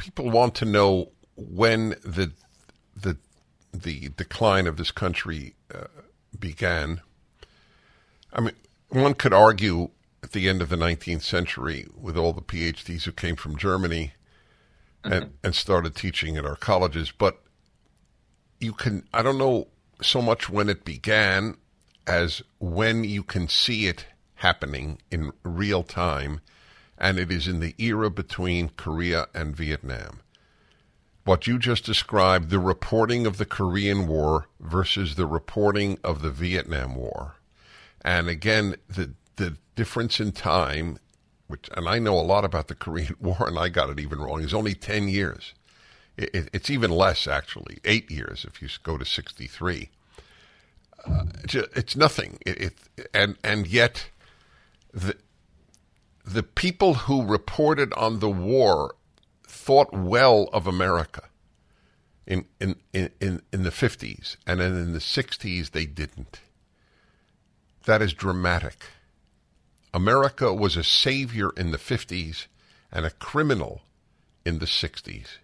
[0.00, 2.32] people want to know when the
[2.96, 3.18] the
[3.72, 5.84] the decline of this country uh,
[6.36, 7.02] began.
[8.32, 8.54] I mean,
[8.88, 9.90] one could argue
[10.22, 14.12] at the end of the 19th century with all the PhDs who came from Germany
[15.04, 15.28] mm-hmm.
[15.44, 17.10] and started teaching at our colleges.
[17.10, 17.40] But
[18.58, 19.68] you can, I don't know
[20.02, 21.56] so much when it began
[22.06, 26.40] as when you can see it happening in real time,
[27.00, 30.20] and it is in the era between Korea and Vietnam.
[31.24, 36.30] What you just described, the reporting of the Korean War versus the reporting of the
[36.30, 37.36] Vietnam War.
[38.02, 40.98] And again, the the difference in time,
[41.46, 44.20] which, and I know a lot about the Korean War, and I got it even
[44.20, 45.54] wrong, is only 10 years.
[46.16, 49.88] It, it, it's even less, actually, eight years if you go to 63.
[51.06, 51.24] Uh,
[51.74, 52.38] it's nothing.
[52.44, 52.74] It,
[53.14, 54.10] and, and yet,
[54.92, 55.16] the,
[56.32, 58.94] the people who reported on the war
[59.42, 61.24] thought well of America
[62.26, 66.40] in, in, in, in, the 50s, and then in the 60s, they didn't
[67.86, 68.84] That is dramatic.
[69.92, 72.46] America was a savior in the 50s
[72.92, 73.82] and a criminal
[74.44, 75.38] in the 60s.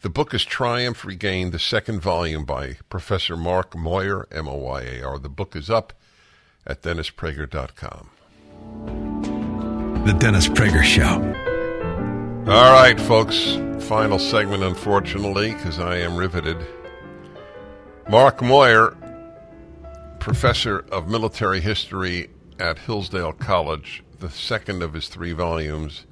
[0.00, 4.82] The book is Triumph Regained, the second volume by Professor Mark Moyar, M O Y
[4.82, 5.18] A R.
[5.18, 5.92] The book is up
[6.66, 9.03] at DennisPrager.com.
[10.04, 11.22] The Dennis Prager Show.
[12.52, 13.56] All right, folks.
[13.88, 16.58] Final segment, unfortunately, because I am riveted.
[18.10, 18.94] Mark Moyar,
[20.20, 22.28] professor of military history
[22.58, 26.04] at Hillsdale College, the second of his three volumes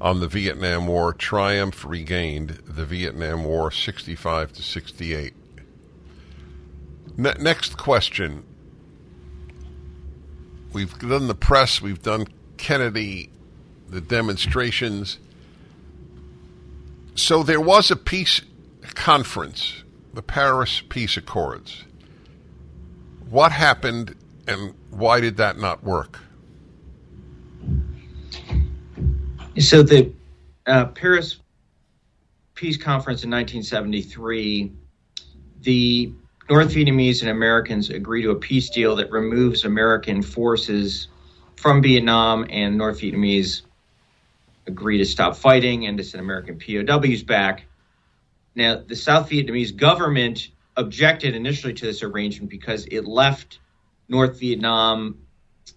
[0.00, 5.34] on the Vietnam War, Triumph Regained, the Vietnam War 65 to 68.
[7.16, 8.42] Ne- next question.
[10.72, 12.26] We've done the press, we've done
[12.60, 13.30] Kennedy,
[13.88, 15.18] the demonstrations.
[17.14, 18.42] So there was a peace
[18.94, 19.82] conference,
[20.12, 21.84] the Paris Peace Accords.
[23.30, 24.14] What happened
[24.46, 26.20] and why did that not work?
[29.58, 30.12] So the
[30.66, 31.40] uh, Paris
[32.54, 34.70] Peace Conference in 1973,
[35.62, 36.12] the
[36.50, 41.08] North Vietnamese and Americans agree to a peace deal that removes American forces
[41.60, 43.60] from Vietnam, and North Vietnamese
[44.66, 47.66] agree to stop fighting and to send American POWs back.
[48.54, 53.58] Now, the South Vietnamese government objected initially to this arrangement because it left
[54.08, 55.18] North Vietnam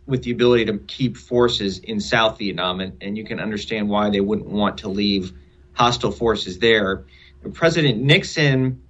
[0.06, 4.10] with the ability to keep forces in South Vietnam, and, and you can understand why
[4.10, 5.34] they wouldn't want to leave
[5.74, 7.04] hostile forces there.
[7.52, 8.82] President Nixon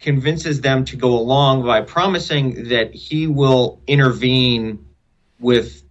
[0.00, 4.84] convinces them to go along by promising that he will intervene
[5.40, 5.81] with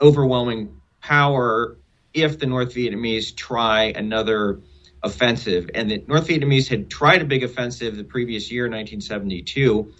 [0.00, 1.76] overwhelming power
[2.14, 4.60] if the North Vietnamese try another
[5.02, 5.70] offensive.
[5.74, 9.92] And the North Vietnamese had tried a big offensive the previous year, 1972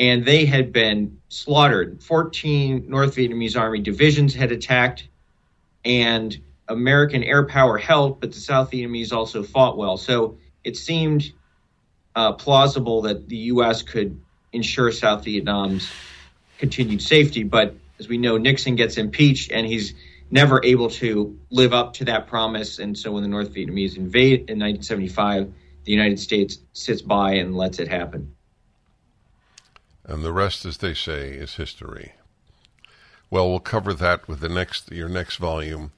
[0.00, 2.02] and they had been slaughtered.
[2.02, 5.06] 14 North Vietnamese Army divisions had attacked,
[5.84, 9.98] and American air power helped, but the South Vietnamese also fought well.
[9.98, 11.30] So it seemed
[12.16, 13.82] uh, plausible that the U.S.
[13.82, 14.18] could
[14.52, 15.90] ensure South Vietnam's
[16.58, 17.42] continued safety.
[17.42, 19.92] But as we know, Nixon gets impeached, and he's
[20.30, 22.78] never able to live up to that promise.
[22.78, 25.52] And so when the North Vietnamese invade in 1975,
[25.84, 28.34] the United States sits by and lets it happen.
[30.04, 32.12] And the rest, as they say, is history.
[33.28, 35.92] Well, we'll cover that with the next your next volume.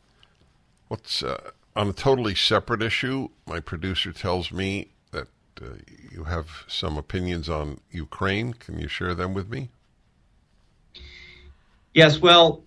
[0.88, 3.28] What's uh, on a totally separate issue?
[3.46, 5.28] My producer tells me that
[5.62, 5.76] uh,
[6.10, 8.52] you have some opinions on Ukraine.
[8.52, 9.70] Can you share them with me?
[11.94, 12.20] Yes.
[12.20, 12.64] Well,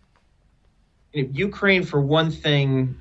[1.13, 2.95] Ukraine, for one thing,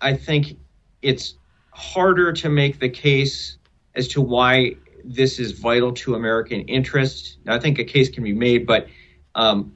[0.00, 0.56] I think
[1.02, 1.34] it's
[1.70, 3.58] harder to make the case
[3.94, 7.38] as to why this is vital to American interests.
[7.46, 8.88] I think a case can be made, but
[9.34, 9.74] um,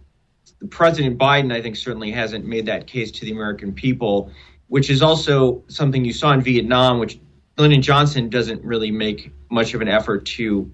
[0.71, 4.31] President Biden, I think, certainly hasn't made that case to the American people,
[4.69, 7.19] which is also something you saw in Vietnam, which
[7.59, 10.73] Lyndon Johnson doesn't really make much of an effort to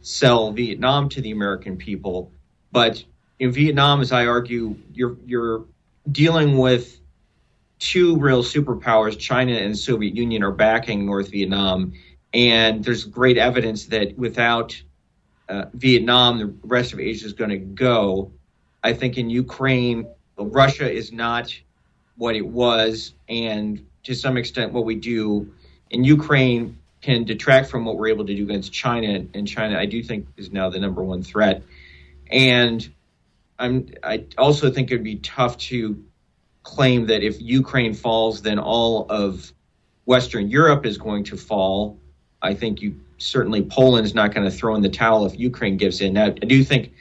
[0.00, 2.30] sell Vietnam to the American people.
[2.72, 3.04] But
[3.38, 5.64] in Vietnam, as I argue, you're you're
[6.10, 6.98] dealing with
[7.78, 11.92] two real superpowers, China and Soviet Union, are backing North Vietnam
[12.34, 14.80] and there's great evidence that without
[15.48, 18.32] uh, Vietnam, the rest of Asia is going to go.
[18.82, 21.58] I think in Ukraine, Russia is not
[22.16, 25.52] what it was, and to some extent, what we do
[25.90, 29.24] in Ukraine can detract from what we're able to do against China.
[29.34, 31.62] And China, I do think, is now the number one threat.
[32.30, 32.88] And
[33.58, 36.04] I'm, I also think it would be tough to
[36.62, 39.52] claim that if Ukraine falls, then all of
[40.04, 41.98] Western Europe is going to fall.
[42.40, 45.76] I think you certainly Poland is not going to throw in the towel if Ukraine
[45.76, 46.12] gives in.
[46.12, 46.92] Now, I do think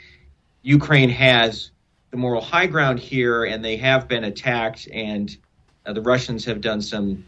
[0.64, 1.72] Ukraine has
[2.12, 5.36] the moral high ground here, and they have been attacked, and
[5.86, 7.26] uh, the Russians have done some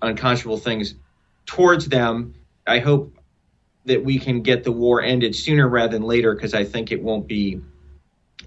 [0.00, 0.94] unconscionable things
[1.46, 2.34] towards them.
[2.66, 3.16] I hope
[3.84, 7.02] that we can get the war ended sooner rather than later, because I think it
[7.02, 7.60] won't be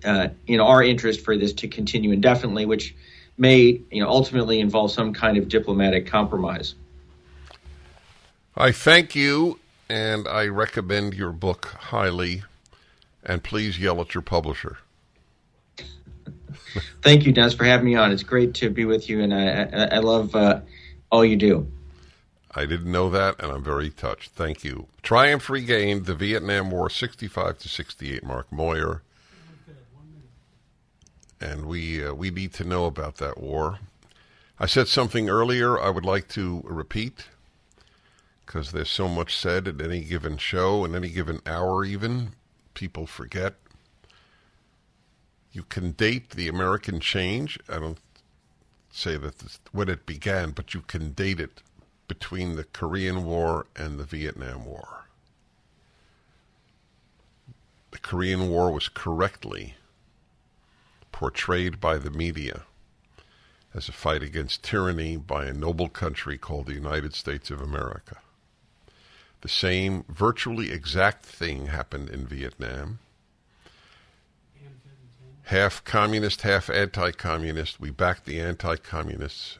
[0.06, 2.96] uh, in our interest for this to continue indefinitely, which
[3.38, 6.76] may you know ultimately involve some kind of diplomatic compromise.
[8.56, 9.60] I thank you,
[9.90, 12.44] and I recommend your book highly.
[13.28, 14.78] And please yell at your publisher.
[17.02, 18.12] thank you, Dennis, for having me on.
[18.12, 20.62] It's great to be with you, and I, I, I love uh,
[21.12, 21.68] all you do.
[22.52, 24.32] I didn't know that, and I'm very touched.
[24.32, 24.88] Thank you.
[25.02, 28.24] Triumph regained the Vietnam War 65 to 68.
[28.24, 29.02] Mark Moyar.
[31.42, 33.80] And we uh, we need to know about that war.
[34.60, 37.28] I said something earlier I would like to repeat
[38.46, 42.34] because there's so much said at any given show, in any given hour, even.
[42.74, 43.56] People forget.
[45.52, 47.58] you can date the American change.
[47.70, 48.00] I don't
[48.92, 51.62] say that this, when it began, but you can date it
[52.08, 55.06] between the Korean War and the Vietnam War.
[57.92, 59.76] The Korean War was correctly
[61.16, 62.64] portrayed by the media
[63.74, 68.18] as a fight against tyranny by a noble country called the United States of America.
[69.40, 73.00] The same virtually exact thing happened in Vietnam.
[75.44, 77.80] Half communist, half anti communist.
[77.80, 79.58] We backed the anti communists,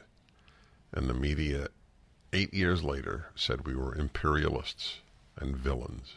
[0.92, 1.68] and the media,
[2.34, 4.98] eight years later, said we were imperialists
[5.38, 6.16] and villains.